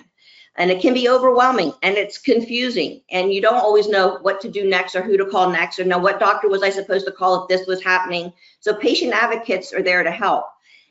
And 0.58 0.70
it 0.70 0.82
can 0.82 0.94
be 0.94 1.08
overwhelming 1.08 1.72
and 1.82 1.96
it's 1.96 2.18
confusing 2.18 3.02
and 3.10 3.32
you 3.32 3.42
don't 3.42 3.56
always 3.56 3.88
know 3.88 4.18
what 4.22 4.42
to 4.42 4.50
do 4.50 4.68
next 4.68 4.96
or 4.96 5.02
who 5.02 5.16
to 5.16 5.26
call 5.26 5.50
next 5.50 5.80
or 5.80 5.86
know 5.86 5.98
what 5.98 6.20
doctor 6.20 6.50
was 6.50 6.62
I 6.62 6.70
supposed 6.70 7.06
to 7.06 7.12
call 7.12 7.44
if 7.44 7.48
this 7.48 7.68
was 7.68 7.82
happening. 7.82 8.34
So 8.60 8.74
patient 8.74 9.14
advocates 9.14 9.72
are 9.72 9.82
there 9.82 10.04
to 10.04 10.12
help. 10.12 10.46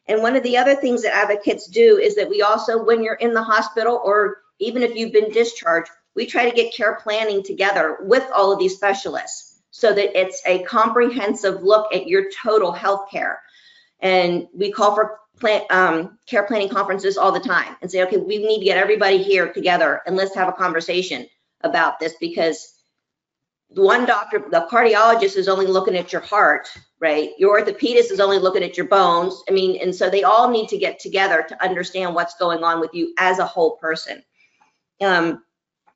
And 0.07 0.23
one 0.23 0.35
of 0.35 0.43
the 0.45 0.57
other 0.57 0.75
things 0.75 1.03
that 1.03 1.15
advocates 1.15 1.67
do 1.67 1.99
is 1.99 2.17
that 2.17 2.29
we 2.29 2.41
also, 2.41 2.83
when 2.83 3.03
you're 3.03 3.15
in 3.15 3.35
the 3.35 3.43
hospital 3.43 4.01
or 4.03 4.39
even 4.61 4.83
if 4.83 4.97
you've 4.97 5.13
been 5.13 5.31
discharged, 5.31 5.91
we 6.15 6.25
try 6.27 6.49
to 6.49 6.57
get 6.57 6.75
care 6.75 6.95
planning 6.95 7.43
together 7.43 7.99
with 8.01 8.25
all 8.35 8.51
of 8.51 8.59
these 8.59 8.77
specialists 8.77 9.50
so 9.71 9.93
that 9.93 10.19
it's 10.19 10.43
a 10.47 10.63
comprehensive 10.65 11.63
look 11.63 11.95
at 11.95 12.07
your 12.07 12.25
total 12.43 12.73
health 12.73 13.11
care. 13.11 13.41
And 14.01 14.49
we 14.55 14.73
call 14.73 14.95
for 14.95 15.21
plan, 15.39 15.63
um, 15.71 16.19
care 16.27 16.45
planning 16.45 16.69
conferences 16.69 17.17
all 17.17 17.33
the 17.33 17.41
time 17.41 17.77
and 17.83 17.91
say, 17.91 18.03
okay, 18.03 18.17
we 18.17 18.39
need 18.39 18.59
to 18.59 18.65
get 18.65 18.79
everybody 18.79 19.23
here 19.23 19.53
together 19.53 20.03
and 20.07 20.17
let's 20.17 20.35
have 20.35 20.49
a 20.49 20.53
conversation 20.53 21.27
about 21.63 21.99
this 21.99 22.15
because 22.21 22.75
the 23.73 23.83
one 23.83 24.05
doctor, 24.05 24.45
the 24.51 24.67
cardiologist 24.71 25.37
is 25.37 25.49
only 25.49 25.67
looking 25.67 25.97
at 25.97 26.13
your 26.13 26.23
heart, 26.23 26.69
right? 26.99 27.31
Your 27.39 27.61
orthopedist 27.61 28.11
is 28.11 28.19
only 28.19 28.39
looking 28.39 28.65
at 28.65 28.77
your 28.77 28.87
bones. 28.87 29.43
I 29.49 29.53
mean, 29.53 29.81
and 29.81 29.95
so 29.95 30.11
they 30.11 30.25
all 30.25 30.51
need 30.51 30.69
to 30.71 30.79
get 30.79 30.99
together 30.99 31.45
to 31.49 31.65
understand 31.65 32.15
what's 32.15 32.37
going 32.37 32.65
on 32.65 32.81
with 32.81 32.93
you 32.93 33.15
as 33.19 33.39
a 33.39 33.47
whole 33.47 33.77
person. 33.77 34.23
Um, 35.01 35.45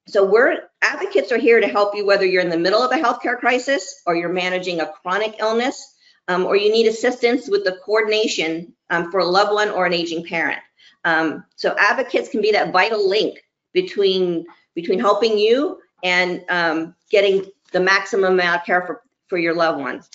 so 0.07 0.25
we're 0.25 0.59
advocates 0.83 1.33
are 1.33 1.39
here 1.39 1.61
to 1.61 1.69
help 1.69 1.97
you 1.97 2.05
whether 2.05 2.27
you're 2.27 2.43
in 2.43 2.51
the 2.51 2.59
middle 2.59 2.83
of 2.83 2.93
a 2.93 3.03
healthcare 3.03 3.39
crisis 3.39 4.03
or 4.07 4.15
you're 4.15 4.33
managing 4.33 4.81
a 4.81 4.87
chronic 4.87 5.37
illness 5.39 5.95
um, 6.29 6.45
or 6.45 6.57
you 6.57 6.71
need 6.71 6.87
assistance 6.87 7.49
with 7.49 7.65
the 7.65 7.79
coordination 7.85 8.73
um, 8.91 9.11
for 9.11 9.21
a 9.21 9.25
loved 9.25 9.53
one 9.53 9.71
or 9.71 9.87
an 9.87 9.93
aging 9.93 10.25
parent. 10.25 10.61
Um, 11.05 11.45
so 11.57 11.75
advocates 11.79 12.31
can 12.31 12.41
be 12.41 12.53
that 12.53 12.73
vital 12.73 13.09
link 13.09 13.43
between 13.73 14.47
between 14.75 14.99
helping 14.99 15.39
you 15.39 15.79
and 16.03 16.45
um, 16.49 16.95
getting 17.11 17.47
the 17.73 17.81
maximum 17.81 18.35
amount 18.35 18.61
of 18.61 18.67
care 18.67 18.83
for, 18.83 19.03
for 19.29 19.39
your 19.39 19.55
loved 19.55 19.81
ones. 19.81 20.09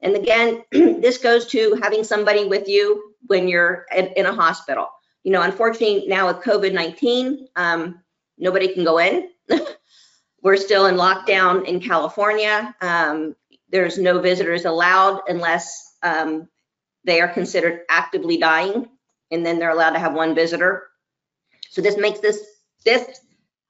And 0.00 0.16
again, 0.16 0.62
this 0.72 1.18
goes 1.18 1.46
to 1.48 1.78
having 1.82 2.04
somebody 2.04 2.46
with 2.46 2.68
you 2.68 3.14
when 3.26 3.48
you're 3.48 3.86
in, 3.94 4.06
in 4.16 4.26
a 4.26 4.34
hospital. 4.34 4.88
You 5.22 5.32
know, 5.32 5.42
unfortunately, 5.42 6.06
now 6.06 6.26
with 6.26 6.44
COVID-19, 6.44 7.46
um, 7.56 8.00
nobody 8.38 8.72
can 8.72 8.84
go 8.84 8.98
in. 8.98 9.28
We're 10.42 10.56
still 10.56 10.86
in 10.86 10.96
lockdown 10.96 11.64
in 11.66 11.80
California. 11.80 12.74
Um, 12.80 13.34
there's 13.70 13.98
no 13.98 14.20
visitors 14.20 14.64
allowed 14.64 15.22
unless 15.26 15.96
um, 16.02 16.48
they 17.04 17.20
are 17.20 17.28
considered 17.28 17.80
actively 17.88 18.36
dying, 18.36 18.88
and 19.30 19.44
then 19.44 19.58
they're 19.58 19.70
allowed 19.70 19.92
to 19.92 19.98
have 19.98 20.14
one 20.14 20.34
visitor. 20.34 20.88
So 21.70 21.82
this 21.82 21.96
makes 21.96 22.20
this 22.20 22.44
this 22.84 23.20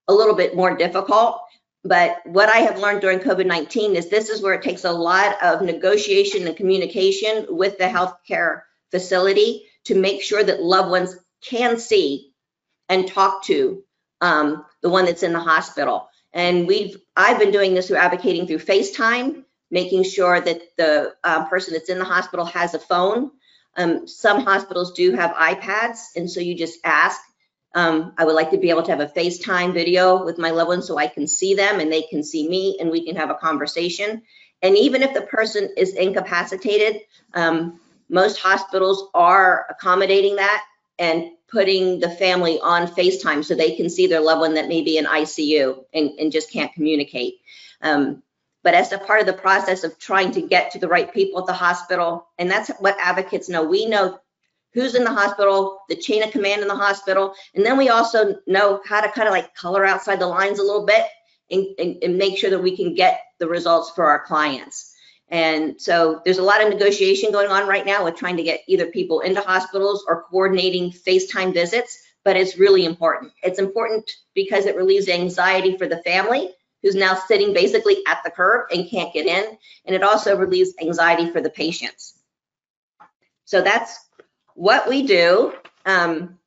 a 0.08 0.12
little 0.12 0.34
bit 0.34 0.56
more 0.56 0.76
difficult. 0.76 1.40
But 1.84 2.20
what 2.24 2.48
I 2.48 2.58
have 2.58 2.78
learned 2.78 3.02
during 3.02 3.18
COVID-19 3.18 3.94
is 3.94 4.08
this 4.08 4.30
is 4.30 4.40
where 4.40 4.54
it 4.54 4.62
takes 4.62 4.84
a 4.84 4.92
lot 4.92 5.42
of 5.42 5.60
negotiation 5.60 6.46
and 6.46 6.56
communication 6.56 7.46
with 7.50 7.76
the 7.78 7.84
healthcare 7.84 8.62
facility 8.90 9.66
to 9.84 9.94
make 9.94 10.22
sure 10.22 10.42
that 10.42 10.62
loved 10.62 10.90
ones 10.90 11.16
can 11.42 11.78
see 11.78 12.32
and 12.88 13.06
talk 13.06 13.44
to 13.44 13.84
um, 14.24 14.64
the 14.80 14.88
one 14.88 15.04
that's 15.04 15.22
in 15.22 15.34
the 15.34 15.40
hospital. 15.40 16.08
And 16.32 16.66
we've, 16.66 16.96
I've 17.14 17.38
been 17.38 17.50
doing 17.50 17.74
this 17.74 17.88
through 17.88 17.98
advocating 17.98 18.46
through 18.46 18.58
FaceTime, 18.58 19.44
making 19.70 20.04
sure 20.04 20.40
that 20.40 20.60
the 20.78 21.14
uh, 21.22 21.44
person 21.46 21.74
that's 21.74 21.90
in 21.90 21.98
the 21.98 22.06
hospital 22.06 22.46
has 22.46 22.72
a 22.72 22.78
phone. 22.78 23.30
Um, 23.76 24.08
some 24.08 24.40
hospitals 24.40 24.92
do 24.92 25.12
have 25.12 25.32
iPads, 25.32 26.16
and 26.16 26.30
so 26.30 26.40
you 26.40 26.56
just 26.56 26.78
ask 26.84 27.20
um, 27.74 28.12
I 28.16 28.24
would 28.24 28.36
like 28.36 28.52
to 28.52 28.58
be 28.58 28.70
able 28.70 28.84
to 28.84 28.92
have 28.92 29.00
a 29.00 29.08
FaceTime 29.08 29.74
video 29.74 30.24
with 30.24 30.38
my 30.38 30.50
loved 30.50 30.68
ones 30.68 30.86
so 30.86 30.96
I 30.96 31.08
can 31.08 31.26
see 31.26 31.54
them 31.54 31.80
and 31.80 31.92
they 31.92 32.02
can 32.02 32.22
see 32.22 32.48
me 32.48 32.78
and 32.78 32.88
we 32.88 33.04
can 33.04 33.16
have 33.16 33.30
a 33.30 33.34
conversation. 33.34 34.22
And 34.62 34.78
even 34.78 35.02
if 35.02 35.12
the 35.12 35.22
person 35.22 35.70
is 35.76 35.92
incapacitated, 35.94 37.00
um, 37.34 37.80
most 38.08 38.38
hospitals 38.38 39.08
are 39.12 39.66
accommodating 39.68 40.36
that 40.36 40.64
and 41.00 41.32
putting 41.54 42.00
the 42.00 42.10
family 42.10 42.58
on 42.60 42.88
FaceTime 42.88 43.44
so 43.44 43.54
they 43.54 43.76
can 43.76 43.88
see 43.88 44.08
their 44.08 44.20
loved 44.20 44.40
one 44.40 44.54
that 44.54 44.68
may 44.68 44.82
be 44.82 44.98
in 44.98 45.04
ICU 45.04 45.84
and, 45.94 46.10
and 46.18 46.32
just 46.32 46.50
can't 46.50 46.74
communicate. 46.74 47.36
Um, 47.80 48.24
but 48.64 48.74
as 48.74 48.90
a 48.90 48.98
part 48.98 49.20
of 49.20 49.26
the 49.26 49.32
process 49.34 49.84
of 49.84 49.96
trying 49.98 50.32
to 50.32 50.42
get 50.42 50.72
to 50.72 50.80
the 50.80 50.88
right 50.88 51.14
people 51.14 51.40
at 51.40 51.46
the 51.46 51.52
hospital, 51.52 52.26
and 52.38 52.50
that's 52.50 52.70
what 52.80 52.96
advocates 52.98 53.48
know. 53.48 53.62
We 53.62 53.86
know 53.86 54.18
who's 54.72 54.96
in 54.96 55.04
the 55.04 55.12
hospital, 55.12 55.78
the 55.88 55.94
chain 55.94 56.24
of 56.24 56.32
command 56.32 56.62
in 56.62 56.68
the 56.68 56.74
hospital, 56.74 57.34
and 57.54 57.64
then 57.64 57.78
we 57.78 57.88
also 57.88 58.34
know 58.48 58.80
how 58.84 59.00
to 59.00 59.12
kind 59.12 59.28
of 59.28 59.32
like 59.32 59.54
color 59.54 59.86
outside 59.86 60.18
the 60.18 60.26
lines 60.26 60.58
a 60.58 60.64
little 60.64 60.86
bit 60.86 61.04
and, 61.52 61.66
and, 61.78 62.02
and 62.02 62.18
make 62.18 62.36
sure 62.36 62.50
that 62.50 62.62
we 62.62 62.76
can 62.76 62.94
get 62.94 63.20
the 63.38 63.46
results 63.46 63.92
for 63.94 64.06
our 64.06 64.24
clients. 64.24 64.93
And 65.28 65.80
so 65.80 66.20
there's 66.24 66.38
a 66.38 66.42
lot 66.42 66.62
of 66.62 66.68
negotiation 66.68 67.32
going 67.32 67.50
on 67.50 67.66
right 67.66 67.86
now 67.86 68.04
with 68.04 68.16
trying 68.16 68.36
to 68.36 68.42
get 68.42 68.60
either 68.68 68.86
people 68.86 69.20
into 69.20 69.40
hospitals 69.40 70.04
or 70.06 70.22
coordinating 70.24 70.90
FaceTime 70.90 71.54
visits, 71.54 72.02
but 72.24 72.36
it's 72.36 72.58
really 72.58 72.84
important. 72.84 73.32
It's 73.42 73.58
important 73.58 74.10
because 74.34 74.66
it 74.66 74.76
relieves 74.76 75.08
anxiety 75.08 75.76
for 75.76 75.88
the 75.88 76.02
family 76.02 76.50
who's 76.82 76.94
now 76.94 77.14
sitting 77.14 77.54
basically 77.54 77.96
at 78.06 78.22
the 78.24 78.30
curb 78.30 78.66
and 78.70 78.88
can't 78.88 79.12
get 79.14 79.26
in. 79.26 79.56
And 79.86 79.96
it 79.96 80.02
also 80.02 80.36
relieves 80.36 80.74
anxiety 80.80 81.30
for 81.30 81.40
the 81.40 81.50
patients. 81.50 82.18
So 83.46 83.62
that's 83.62 83.98
what 84.54 84.88
we 84.88 85.06
do. 85.06 85.54
Um, 85.86 86.38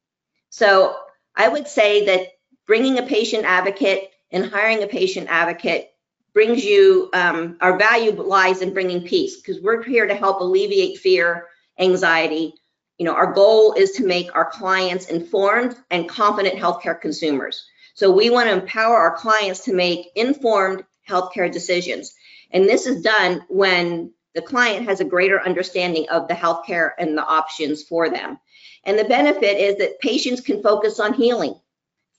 so 0.50 0.96
I 1.36 1.48
would 1.48 1.68
say 1.68 2.06
that 2.06 2.28
bringing 2.68 3.00
a 3.00 3.04
patient 3.04 3.46
advocate 3.46 4.12
and 4.32 4.46
hiring 4.46 4.84
a 4.84 4.88
patient 4.88 5.28
advocate 5.30 5.90
brings 6.38 6.64
you, 6.64 7.10
um, 7.14 7.58
our 7.62 7.80
value 7.80 8.12
lies 8.12 8.62
in 8.62 8.72
bringing 8.72 9.02
peace 9.02 9.38
because 9.38 9.60
we're 9.60 9.82
here 9.82 10.06
to 10.06 10.14
help 10.14 10.40
alleviate 10.40 11.00
fear, 11.00 11.48
anxiety. 11.80 12.54
You 13.00 13.08
know, 13.08 13.16
our 13.16 13.34
goal 13.34 13.74
is 13.74 13.94
to 13.94 14.06
make 14.06 14.36
our 14.36 14.46
clients 14.46 15.08
informed 15.08 15.76
and 15.90 16.08
confident 16.08 16.60
healthcare 16.60 17.02
consumers. 17.02 17.66
So 17.96 18.12
we 18.12 18.30
want 18.30 18.50
to 18.50 18.54
empower 18.54 18.98
our 18.98 19.18
clients 19.18 19.62
to 19.62 19.74
make 19.74 20.12
informed 20.14 20.84
healthcare 21.10 21.52
decisions. 21.52 22.14
And 22.52 22.66
this 22.66 22.86
is 22.86 23.02
done 23.02 23.44
when 23.50 24.14
the 24.36 24.44
client 24.44 24.88
has 24.88 25.00
a 25.00 25.06
greater 25.06 25.42
understanding 25.42 26.08
of 26.10 26.28
the 26.28 26.36
healthcare 26.36 26.92
and 27.00 27.18
the 27.18 27.26
options 27.26 27.82
for 27.82 28.12
them. 28.12 28.38
And 28.84 29.00
the 29.00 29.06
benefit 29.06 29.58
is 29.58 29.80
that 29.80 30.00
patients 30.02 30.42
can 30.42 30.62
focus 30.62 31.00
on 31.00 31.16
healing. 31.16 31.56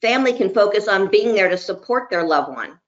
Family 0.01 0.33
can 0.33 0.53
focus 0.53 0.89
on 0.89 1.09
being 1.09 1.37
there 1.37 1.51
to 1.51 1.57
support 1.57 2.11
their 2.11 2.25
loved 2.25 2.49
one 2.49 2.81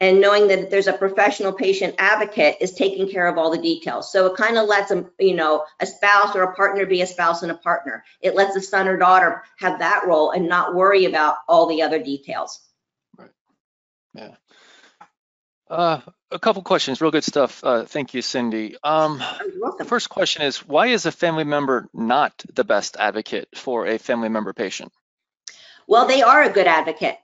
and 0.00 0.20
knowing 0.20 0.48
that 0.48 0.70
there's 0.70 0.88
a 0.88 0.92
professional 0.92 1.52
patient 1.52 1.94
advocate 1.98 2.56
is 2.60 2.72
taking 2.72 3.08
care 3.08 3.26
of 3.26 3.38
all 3.38 3.50
the 3.50 3.58
details. 3.58 4.12
So 4.12 4.26
it 4.26 4.36
kind 4.36 4.58
of 4.58 4.68
lets 4.68 4.90
them, 4.90 5.10
you 5.18 5.34
know, 5.34 5.64
a 5.80 5.86
spouse 5.86 6.36
or 6.36 6.42
a 6.42 6.54
partner 6.54 6.84
be 6.84 7.00
a 7.00 7.06
spouse 7.06 7.42
and 7.42 7.50
a 7.50 7.56
partner. 7.56 8.04
It 8.20 8.34
lets 8.34 8.56
a 8.56 8.60
son 8.60 8.88
or 8.88 8.98
daughter 8.98 9.42
have 9.58 9.78
that 9.78 10.06
role 10.06 10.32
and 10.32 10.48
not 10.48 10.74
worry 10.74 11.06
about 11.06 11.36
all 11.48 11.66
the 11.66 11.82
other 11.82 12.02
details. 12.02 12.60
Right. 13.16 13.30
Yeah. 14.14 14.34
Uh, 15.68 16.00
a 16.30 16.38
couple 16.38 16.62
questions, 16.62 17.00
real 17.00 17.10
good 17.10 17.24
stuff. 17.24 17.64
Uh, 17.64 17.84
thank 17.84 18.14
you, 18.14 18.22
Cindy. 18.22 18.76
Um, 18.84 19.22
the 19.78 19.84
first 19.84 20.08
question 20.10 20.42
is, 20.42 20.58
why 20.58 20.88
is 20.88 21.06
a 21.06 21.12
family 21.12 21.44
member 21.44 21.88
not 21.92 22.44
the 22.52 22.64
best 22.64 22.96
advocate 22.96 23.48
for 23.54 23.86
a 23.86 23.98
family 23.98 24.28
member 24.28 24.52
patient? 24.52 24.92
Well, 25.88 26.06
they 26.06 26.22
are 26.22 26.42
a 26.42 26.50
good 26.50 26.66
advocate. 26.66 27.16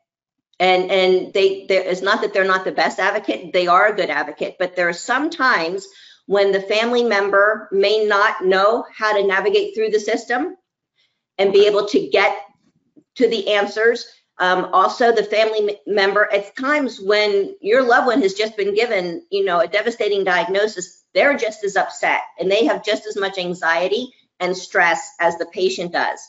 And, 0.59 0.91
and 0.91 1.33
they, 1.33 1.67
there 1.67 1.83
is 1.83 2.03
not 2.03 2.23
that 2.23 2.33
they're 2.33 2.45
not 2.45 2.65
the 2.65 2.73
best 2.73 2.99
advocate, 2.99 3.53
they 3.53 3.67
are 3.67 3.89
a 3.89 3.97
good 3.97 4.11
advocate, 4.11 4.57
but 4.59 4.77
there 4.77 4.89
are 4.89 4.93
some 4.93 5.31
times 5.31 5.87
when 6.27 6.53
the 6.53 6.61
family 6.61 7.03
member 7.03 7.69
may 7.73 8.07
not 8.07 8.45
know 8.45 8.85
how 8.97 9.17
to 9.17 9.27
navigate 9.27 9.75
through 9.75 9.91
the 9.91 9.99
system 9.99 10.57
and 11.39 11.53
be 11.53 11.67
able 11.67 11.87
to 11.87 12.09
get 12.09 12.37
to 13.17 13.29
the 13.29 13.55
answers 13.55 14.07
um, 14.43 14.71
also, 14.73 15.13
the 15.13 15.23
family 15.23 15.79
member, 15.87 16.29
at 16.33 16.57
times 16.57 17.01
when 17.01 17.55
your 17.61 17.83
loved 17.83 18.09
one 18.09 18.23
has 18.23 18.35
just 18.35 18.57
been 18.57 18.75
given, 18.75 19.25
you 19.31 19.45
know, 19.45 19.61
a 19.61 19.69
devastating 19.69 20.25
diagnosis, 20.25 21.05
they're 21.15 21.37
just 21.37 21.63
as 21.63 21.77
upset 21.77 22.23
and 22.41 22.51
they 22.51 22.65
have 22.65 22.85
just 22.85 23.07
as 23.07 23.17
much 23.17 23.39
anxiety 23.39 24.13
and 24.41 24.57
stress 24.57 25.13
as 25.21 25.37
the 25.37 25.47
patient 25.47 25.93
does. 25.93 26.21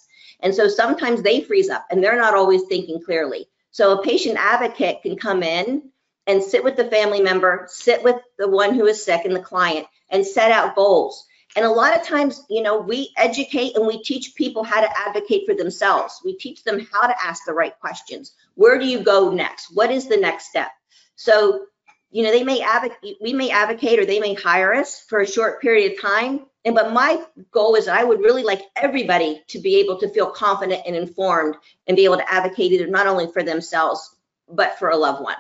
And 0.42 0.54
so 0.54 0.68
sometimes 0.68 1.24
they 1.24 1.42
freeze 1.42 1.70
up 1.70 1.88
and 1.90 2.04
they're 2.04 2.20
not 2.20 2.36
always 2.36 2.62
thinking 2.70 3.02
clearly. 3.04 3.48
So 3.74 4.00
a 4.00 4.04
patient 4.04 4.38
advocate 4.40 5.02
can 5.04 5.18
come 5.18 5.44
in 5.44 5.90
and 6.26 6.42
sit 6.42 6.64
with 6.64 6.78
the 6.78 6.90
family 6.90 7.22
member, 7.22 7.68
sit 7.70 8.02
with 8.02 8.16
the 8.40 8.48
one 8.48 8.74
who 8.74 8.86
is 8.86 9.04
sick 9.04 9.26
and 9.26 9.36
the 9.36 9.42
client, 9.42 9.86
and 10.10 10.26
set 10.26 10.52
out 10.52 10.76
goals 10.76 11.28
and 11.56 11.66
a 11.66 11.70
lot 11.70 11.96
of 11.96 12.04
times, 12.04 12.44
you 12.50 12.62
know, 12.62 12.80
we 12.80 13.12
educate 13.16 13.76
and 13.76 13.86
we 13.86 14.02
teach 14.02 14.34
people 14.36 14.64
how 14.64 14.82
to 14.82 15.00
advocate 15.00 15.44
for 15.48 15.54
themselves. 15.54 16.20
We 16.26 16.36
teach 16.36 16.64
them 16.64 16.88
how 16.92 17.08
to 17.08 17.16
ask 17.24 17.46
the 17.46 17.54
right 17.54 17.78
questions. 17.80 18.34
Where 18.56 18.80
do 18.80 18.86
you 18.86 19.04
go 19.04 19.32
next? 19.32 19.68
What 19.74 19.92
is 19.92 20.08
the 20.08 20.18
next 20.18 20.50
step? 20.50 20.72
So, 21.16 21.66
you 22.10 22.24
know, 22.24 22.32
they 22.32 22.44
may 22.44 22.62
advocate, 22.62 23.18
we 23.22 23.34
may 23.34 23.52
advocate 23.52 24.00
or 24.00 24.06
they 24.06 24.20
may 24.20 24.34
hire 24.34 24.74
us 24.74 25.00
for 25.08 25.20
a 25.20 25.28
short 25.28 25.62
period 25.62 25.94
of 25.94 26.02
time. 26.02 26.46
And 26.66 26.76
but 26.76 26.94
my 26.94 27.22
goal 27.52 27.76
is 27.76 27.88
I 27.88 28.04
would 28.04 28.20
really 28.20 28.44
like 28.44 28.62
everybody 28.76 29.44
to 29.48 29.60
be 29.60 29.78
able 29.78 30.00
to 30.00 30.10
feel 30.10 30.28
confident 30.28 30.84
and 30.86 30.96
informed 30.96 31.56
and 31.88 31.98
be 31.98 32.06
able 32.06 32.18
to 32.18 32.34
advocate 32.34 32.72
either 32.72 32.88
not 32.88 33.08
only 33.08 33.28
for 33.32 33.44
themselves, 33.44 34.16
but 34.48 34.80
for 34.80 34.90
a 34.90 34.98
loved 34.98 35.22
one. 35.22 35.36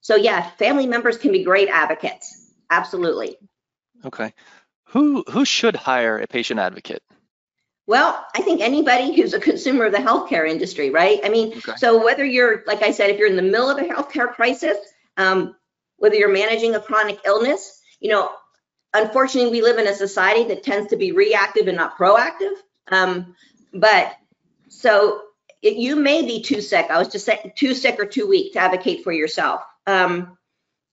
So 0.00 0.16
yeah, 0.16 0.50
family 0.50 0.86
members 0.86 1.18
can 1.18 1.32
be 1.32 1.44
great 1.44 1.68
advocates. 1.68 2.52
Absolutely. 2.70 3.36
Okay. 4.04 4.32
Who 4.90 5.24
who 5.30 5.44
should 5.44 5.76
hire 5.76 6.18
a 6.18 6.26
patient 6.26 6.60
advocate? 6.60 7.02
Well, 7.86 8.26
I 8.34 8.42
think 8.42 8.60
anybody 8.60 9.14
who's 9.14 9.32
a 9.32 9.40
consumer 9.40 9.86
of 9.86 9.92
the 9.92 9.98
healthcare 9.98 10.48
industry, 10.48 10.90
right? 10.90 11.20
I 11.22 11.28
mean, 11.28 11.52
okay. 11.58 11.74
so 11.76 12.02
whether 12.02 12.24
you're, 12.24 12.64
like 12.66 12.82
I 12.82 12.90
said, 12.90 13.10
if 13.10 13.18
you're 13.18 13.28
in 13.28 13.36
the 13.36 13.42
middle 13.42 13.70
of 13.70 13.78
a 13.78 13.82
healthcare 13.82 14.28
crisis, 14.32 14.76
um, 15.16 15.54
whether 15.98 16.16
you're 16.16 16.32
managing 16.32 16.74
a 16.74 16.80
chronic 16.80 17.20
illness, 17.24 17.80
you 18.00 18.10
know, 18.10 18.30
unfortunately, 19.02 19.50
we 19.50 19.62
live 19.62 19.78
in 19.78 19.86
a 19.86 19.94
society 19.94 20.44
that 20.44 20.62
tends 20.62 20.90
to 20.90 20.96
be 20.96 21.12
reactive 21.12 21.68
and 21.68 21.76
not 21.76 21.98
proactive. 21.98 22.54
Um, 22.88 23.34
but 23.72 24.16
so 24.68 25.22
it, 25.62 25.76
you 25.76 25.96
may 25.96 26.22
be 26.22 26.42
too 26.42 26.60
sick. 26.60 26.86
I 26.90 26.98
was 26.98 27.08
just 27.08 27.26
saying, 27.26 27.52
too 27.56 27.74
sick 27.74 27.98
or 27.98 28.06
too 28.06 28.26
weak 28.28 28.52
to 28.52 28.60
advocate 28.60 29.04
for 29.04 29.12
yourself. 29.12 29.62
Um, 29.86 30.36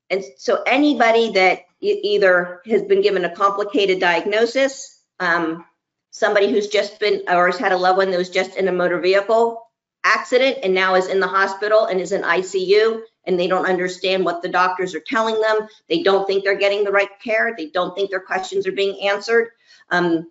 and 0.09 0.23
so 0.37 0.63
anybody 0.67 1.31
that 1.31 1.61
either 1.81 2.61
has 2.65 2.83
been 2.83 3.01
given 3.01 3.25
a 3.25 3.35
complicated 3.35 3.99
diagnosis, 3.99 5.01
um, 5.19 5.65
somebody 6.11 6.51
who's 6.51 6.67
just 6.67 6.99
been 6.99 7.23
or 7.27 7.47
has 7.47 7.57
had 7.57 7.71
a 7.71 7.77
loved 7.77 7.97
one 7.97 8.11
that 8.11 8.17
was 8.17 8.29
just 8.29 8.55
in 8.55 8.67
a 8.67 8.71
motor 8.71 8.99
vehicle 8.99 9.61
accident 10.03 10.59
and 10.63 10.73
now 10.73 10.95
is 10.95 11.07
in 11.07 11.19
the 11.19 11.27
hospital 11.27 11.85
and 11.85 11.99
is 11.99 12.11
in 12.11 12.21
ICU 12.21 13.01
and 13.25 13.39
they 13.39 13.47
don't 13.47 13.65
understand 13.65 14.25
what 14.25 14.41
the 14.41 14.49
doctors 14.49 14.95
are 14.95 14.99
telling 15.05 15.39
them. 15.41 15.67
They 15.89 16.03
don't 16.03 16.25
think 16.27 16.43
they're 16.43 16.57
getting 16.57 16.83
the 16.83 16.91
right 16.91 17.09
care. 17.23 17.53
They 17.57 17.67
don't 17.67 17.95
think 17.95 18.09
their 18.09 18.19
questions 18.19 18.67
are 18.67 18.71
being 18.73 19.07
answered. 19.07 19.49
Um, 19.89 20.29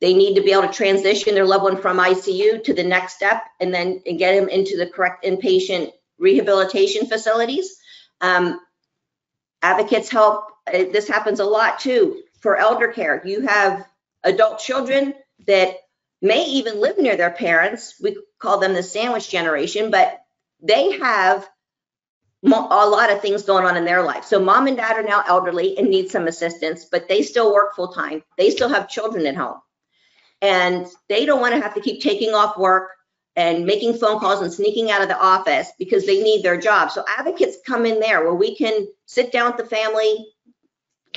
they 0.00 0.14
need 0.14 0.34
to 0.36 0.42
be 0.42 0.52
able 0.52 0.62
to 0.62 0.72
transition 0.72 1.34
their 1.34 1.44
loved 1.46 1.64
one 1.64 1.76
from 1.76 1.98
ICU 1.98 2.64
to 2.64 2.74
the 2.74 2.84
next 2.84 3.14
step 3.14 3.42
and 3.60 3.72
then 3.72 4.02
and 4.06 4.18
get 4.18 4.34
them 4.38 4.48
into 4.48 4.76
the 4.78 4.86
correct 4.86 5.24
inpatient 5.24 5.92
rehabilitation 6.18 7.06
facilities. 7.06 7.76
Um, 8.20 8.60
advocates 9.62 10.08
help. 10.10 10.44
uh, 10.66 10.84
This 10.92 11.08
happens 11.08 11.40
a 11.40 11.44
lot 11.44 11.80
too 11.80 12.22
for 12.40 12.56
elder 12.56 12.88
care. 12.88 13.22
You 13.24 13.42
have 13.46 13.86
adult 14.24 14.58
children 14.58 15.14
that 15.46 15.76
may 16.22 16.44
even 16.46 16.80
live 16.80 16.98
near 16.98 17.16
their 17.16 17.30
parents. 17.30 17.94
We 18.00 18.16
call 18.38 18.58
them 18.58 18.74
the 18.74 18.82
sandwich 18.82 19.28
generation, 19.30 19.90
but 19.90 20.20
they 20.62 20.98
have 20.98 21.48
a 22.42 22.88
lot 22.88 23.12
of 23.12 23.20
things 23.20 23.42
going 23.42 23.66
on 23.66 23.76
in 23.76 23.84
their 23.84 24.02
life. 24.02 24.24
So 24.24 24.38
mom 24.38 24.66
and 24.66 24.76
dad 24.76 24.96
are 24.96 25.02
now 25.02 25.22
elderly 25.26 25.76
and 25.76 25.88
need 25.88 26.10
some 26.10 26.26
assistance, 26.26 26.86
but 26.86 27.08
they 27.08 27.22
still 27.22 27.52
work 27.52 27.74
full 27.74 27.92
time. 27.92 28.22
They 28.38 28.50
still 28.50 28.68
have 28.68 28.88
children 28.88 29.26
at 29.26 29.36
home. 29.36 29.60
And 30.40 30.86
they 31.08 31.26
don't 31.26 31.40
want 31.40 31.54
to 31.54 31.60
have 31.60 31.74
to 31.74 31.82
keep 31.82 32.02
taking 32.02 32.34
off 32.34 32.56
work 32.56 32.90
and 33.36 33.66
making 33.66 33.94
phone 33.94 34.18
calls 34.18 34.40
and 34.40 34.52
sneaking 34.52 34.90
out 34.90 35.02
of 35.02 35.08
the 35.08 35.20
office 35.20 35.70
because 35.78 36.06
they 36.06 36.22
need 36.22 36.42
their 36.42 36.58
job. 36.58 36.90
So 36.90 37.04
advocates 37.18 37.58
come 37.66 37.84
in 37.84 38.00
there 38.00 38.22
where 38.22 38.34
we 38.34 38.56
can 38.56 38.88
sit 39.06 39.32
down 39.32 39.52
with 39.52 39.58
the 39.58 39.76
family, 39.76 40.26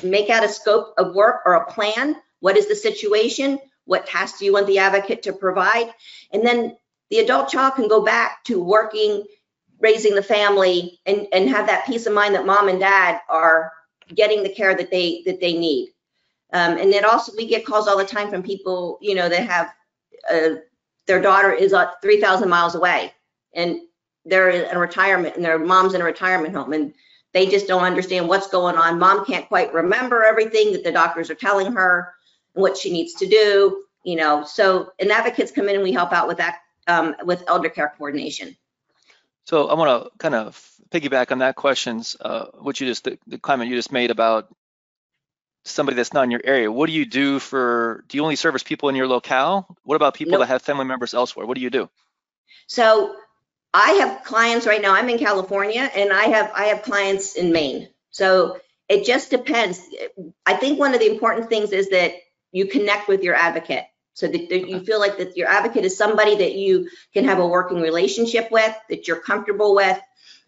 make 0.04 0.30
out 0.30 0.44
a 0.44 0.50
scope 0.50 0.94
of 0.98 1.16
work 1.16 1.42
or 1.46 1.54
a 1.54 1.72
plan. 1.72 2.18
What 2.40 2.58
is 2.58 2.68
the 2.68 2.76
situation? 2.76 3.60
What 3.86 4.06
tasks 4.06 4.40
do 4.40 4.46
you 4.46 4.54
want 4.54 4.68
the 4.68 4.80
advocate 4.80 5.24
to 5.24 5.34
provide? 5.34 5.90
And 6.32 6.46
then 6.46 6.76
the 7.10 7.20
adult 7.20 7.50
child 7.50 7.76
can 7.76 7.88
go 7.88 8.04
back 8.04 8.44
to 8.46 8.62
working, 8.62 9.24
raising 9.80 10.16
the 10.16 10.24
family 10.24 11.00
and, 11.06 11.28
and 11.34 11.50
have 11.50 11.68
that 11.68 11.86
peace 11.86 12.06
of 12.06 12.14
mind 12.14 12.36
that 12.36 12.46
mom 12.46 12.70
and 12.70 12.80
dad 12.80 13.20
are 13.30 13.72
getting 14.14 14.44
the 14.44 14.50
care 14.50 14.76
that 14.76 14.92
they, 14.92 15.24
that 15.26 15.40
they 15.40 15.54
need. 15.54 15.90
Um, 16.54 16.78
and 16.78 16.92
then 16.94 17.04
also 17.06 17.32
we 17.36 17.48
get 17.48 17.66
calls 17.66 17.88
all 17.88 17.98
the 17.98 18.06
time 18.06 18.30
from 18.30 18.44
people, 18.44 19.00
you 19.02 19.16
know, 19.16 19.28
that 19.28 19.48
have, 19.50 19.74
uh, 20.32 20.60
their 21.08 21.22
daughter 21.22 21.52
is 21.52 21.74
uh, 21.74 21.92
3,000 22.02 22.48
miles 22.48 22.76
away 22.76 23.12
and 23.54 23.80
they're 24.26 24.50
in 24.50 24.78
retirement 24.78 25.36
and 25.36 25.44
their 25.44 25.60
mom's 25.60 25.94
in 25.94 26.02
a 26.02 26.06
retirement 26.06 26.56
home 26.56 26.72
and 26.74 26.94
they 27.34 27.48
just 27.48 27.68
don't 27.68 27.84
understand 27.84 28.30
what's 28.30 28.48
going 28.48 28.78
on. 28.78 29.00
Mom 29.00 29.26
can't 29.26 29.48
quite 29.48 29.74
remember 29.74 30.24
everything 30.24 30.72
that 30.74 30.84
the 30.84 30.92
doctors 30.92 31.30
are 31.30 31.36
telling 31.36 31.74
her, 31.74 32.14
and 32.56 32.62
what 32.62 32.78
she 32.78 32.92
needs 32.92 33.14
to 33.16 33.28
do, 33.28 33.84
you 34.06 34.16
know. 34.16 34.46
So, 34.46 34.92
and 35.00 35.12
advocates 35.12 35.52
come 35.52 35.68
in 35.68 35.76
and 35.76 35.84
we 35.84 35.92
help 35.92 36.14
out 36.14 36.28
with 36.28 36.38
that, 36.38 36.60
um, 36.88 37.16
with 37.26 37.44
elder 37.48 37.70
care 37.70 37.94
coordination. 37.98 38.56
So 39.46 39.68
I 39.68 39.74
want 39.74 40.06
to 40.06 40.12
kind 40.18 40.36
of 40.36 40.70
piggyback 40.90 41.32
on 41.32 41.40
that 41.40 41.56
questions, 41.56 42.16
uh, 42.20 42.46
what 42.60 42.80
you 42.80 42.88
just, 42.88 43.04
the, 43.04 43.18
the 43.28 43.38
comment 43.38 43.70
you 43.70 43.76
just 43.76 43.92
made 43.92 44.12
about 44.12 44.54
somebody 45.66 45.96
that's 45.96 46.14
not 46.14 46.24
in 46.24 46.32
your 46.32 46.42
area. 46.44 46.72
What 46.72 46.88
do 46.88 46.94
you 46.94 47.06
do 47.06 47.40
for, 47.40 48.04
do 48.08 48.18
you 48.18 48.24
only 48.24 48.36
service 48.36 48.64
people 48.64 48.90
in 48.90 48.96
your 48.96 49.08
locale? 49.08 49.78
What 49.84 49.96
about 49.96 50.14
people 50.14 50.32
Nope. 50.32 50.42
that 50.42 50.48
have 50.48 50.62
family 50.62 50.86
members 50.86 51.14
elsewhere? 51.14 51.46
What 51.46 51.56
do 51.56 51.62
you 51.62 51.70
do? 51.70 51.90
So 52.68 53.16
I 53.74 53.92
have 53.94 54.24
clients 54.24 54.68
right 54.68 54.82
now, 54.82 54.94
I'm 54.94 55.10
in 55.10 55.18
California 55.18 55.90
and 55.96 56.14
I 56.14 56.26
have, 56.26 56.52
I 56.54 56.66
have 56.66 56.84
clients 56.84 57.36
in 57.36 57.52
Maine. 57.52 57.90
So 58.12 58.60
it 58.88 59.06
just 59.06 59.30
depends. 59.30 59.82
I 60.46 60.54
think 60.56 60.80
one 60.80 60.94
of 60.94 61.00
the 61.00 61.10
important 61.10 61.50
things 61.50 61.72
is 61.72 61.90
that 61.90 62.14
you 62.52 62.68
connect 62.68 63.08
with 63.08 63.24
your 63.24 63.36
advocate. 63.36 63.86
So 64.14 64.28
that 64.28 64.50
that 64.50 64.70
you 64.70 64.80
feel 64.80 65.00
like 65.00 65.18
that 65.18 65.36
your 65.36 65.48
advocate 65.48 65.86
is 65.86 65.98
somebody 65.98 66.36
that 66.36 66.54
you 66.54 66.90
can 67.14 67.26
have 67.26 67.40
a 67.40 67.48
working 67.48 67.82
relationship 67.82 68.52
with, 68.52 68.76
that 68.90 69.08
you're 69.08 69.22
comfortable 69.22 69.76
with. 69.76 70.00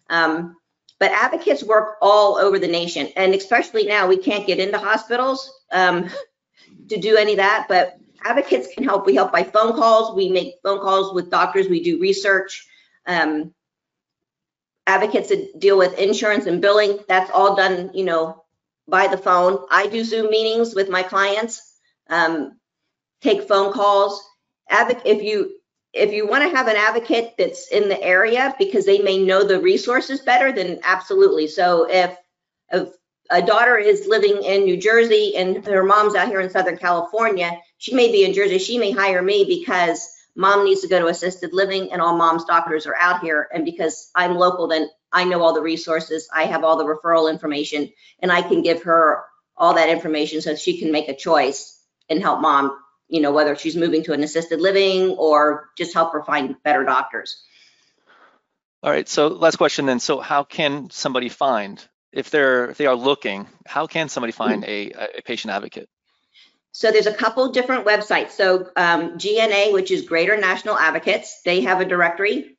Um, 0.08 0.56
but 0.98 1.10
advocates 1.10 1.62
work 1.62 1.96
all 2.00 2.36
over 2.36 2.58
the 2.58 2.68
nation 2.68 3.08
and 3.16 3.34
especially 3.34 3.84
now 3.84 4.06
we 4.06 4.16
can't 4.16 4.46
get 4.46 4.60
into 4.60 4.78
hospitals 4.78 5.52
um, 5.70 6.08
to 6.88 6.96
do 6.96 7.16
any 7.16 7.32
of 7.32 7.38
that, 7.38 7.66
but 7.68 7.98
advocates 8.24 8.68
can 8.74 8.84
help. 8.84 9.06
We 9.06 9.14
help 9.14 9.32
by 9.32 9.42
phone 9.42 9.74
calls. 9.74 10.16
We 10.16 10.28
make 10.28 10.54
phone 10.62 10.80
calls 10.80 11.14
with 11.14 11.30
doctors. 11.30 11.68
We 11.68 11.82
do 11.82 12.00
research. 12.00 12.66
Um, 13.06 13.54
advocates 14.86 15.28
that 15.28 15.58
deal 15.58 15.76
with 15.76 15.98
insurance 15.98 16.46
and 16.46 16.62
billing, 16.62 16.98
that's 17.08 17.30
all 17.32 17.56
done, 17.56 17.90
you 17.94 18.04
know, 18.04 18.44
by 18.88 19.08
the 19.08 19.18
phone. 19.18 19.66
I 19.70 19.88
do 19.88 20.04
Zoom 20.04 20.30
meetings 20.30 20.74
with 20.74 20.88
my 20.88 21.02
clients, 21.02 21.74
um, 22.08 22.58
take 23.22 23.48
phone 23.48 23.72
calls. 23.72 24.22
Advoc 24.70 25.02
if 25.04 25.22
you 25.22 25.52
if 25.92 26.12
you 26.12 26.26
want 26.26 26.44
to 26.44 26.54
have 26.54 26.68
an 26.68 26.76
advocate 26.76 27.34
that's 27.38 27.68
in 27.68 27.88
the 27.88 28.00
area 28.02 28.54
because 28.58 28.84
they 28.84 28.98
may 28.98 29.18
know 29.18 29.42
the 29.44 29.60
resources 29.60 30.20
better, 30.20 30.52
then 30.52 30.78
absolutely. 30.82 31.46
So 31.46 31.88
if 31.88 32.16
if 32.72 32.88
a 33.30 33.42
daughter 33.42 33.76
is 33.76 34.06
living 34.06 34.42
in 34.42 34.64
New 34.64 34.76
Jersey 34.76 35.34
and 35.36 35.64
her 35.66 35.82
mom's 35.82 36.14
out 36.14 36.28
here 36.28 36.40
in 36.40 36.50
Southern 36.50 36.76
California, 36.76 37.50
she 37.78 37.94
may 37.94 38.10
be 38.12 38.24
in 38.24 38.32
Jersey, 38.32 38.58
she 38.58 38.78
may 38.78 38.90
hire 38.90 39.22
me 39.22 39.44
because 39.44 40.08
mom 40.36 40.64
needs 40.64 40.82
to 40.82 40.88
go 40.88 40.98
to 41.00 41.06
assisted 41.06 41.52
living 41.52 41.92
and 41.92 42.00
all 42.00 42.16
mom's 42.16 42.44
doctors 42.44 42.86
are 42.86 42.96
out 42.96 43.20
here. 43.20 43.48
And 43.52 43.64
because 43.64 44.10
I'm 44.14 44.36
local, 44.36 44.68
then 44.68 44.88
I 45.12 45.24
know 45.24 45.42
all 45.42 45.54
the 45.54 45.62
resources, 45.62 46.28
I 46.32 46.44
have 46.44 46.62
all 46.62 46.76
the 46.76 46.84
referral 46.84 47.30
information, 47.30 47.90
and 48.20 48.30
I 48.30 48.42
can 48.42 48.62
give 48.62 48.82
her 48.82 49.24
all 49.56 49.74
that 49.74 49.88
information 49.88 50.42
so 50.42 50.54
she 50.54 50.78
can 50.78 50.92
make 50.92 51.08
a 51.08 51.16
choice 51.16 51.80
and 52.10 52.20
help 52.20 52.40
mom, 52.40 52.76
you 53.08 53.20
know, 53.20 53.32
whether 53.32 53.56
she's 53.56 53.76
moving 53.76 54.02
to 54.04 54.12
an 54.12 54.22
assisted 54.22 54.60
living 54.60 55.10
or 55.10 55.70
just 55.76 55.94
help 55.94 56.12
her 56.12 56.22
find 56.24 56.56
better 56.62 56.84
doctors. 56.84 57.42
All 58.82 58.90
right, 58.90 59.08
so 59.08 59.28
last 59.28 59.56
question 59.56 59.86
then. 59.86 60.00
So 60.00 60.20
how 60.20 60.44
can 60.44 60.90
somebody 60.90 61.28
find, 61.28 61.84
if 62.12 62.30
they're, 62.30 62.70
if 62.70 62.78
they 62.78 62.86
are 62.86 62.94
looking, 62.94 63.48
how 63.66 63.86
can 63.86 64.08
somebody 64.08 64.32
find 64.32 64.64
a, 64.64 64.90
a 65.18 65.22
patient 65.24 65.52
advocate? 65.52 65.88
So 66.72 66.90
there's 66.90 67.06
a 67.06 67.14
couple 67.14 67.52
different 67.52 67.86
websites. 67.86 68.32
So 68.32 68.70
um, 68.76 69.16
GNA, 69.18 69.72
which 69.72 69.90
is 69.90 70.02
Greater 70.02 70.36
National 70.36 70.76
Advocates, 70.76 71.40
they 71.42 71.62
have 71.62 71.80
a 71.80 71.86
directory. 71.86 72.58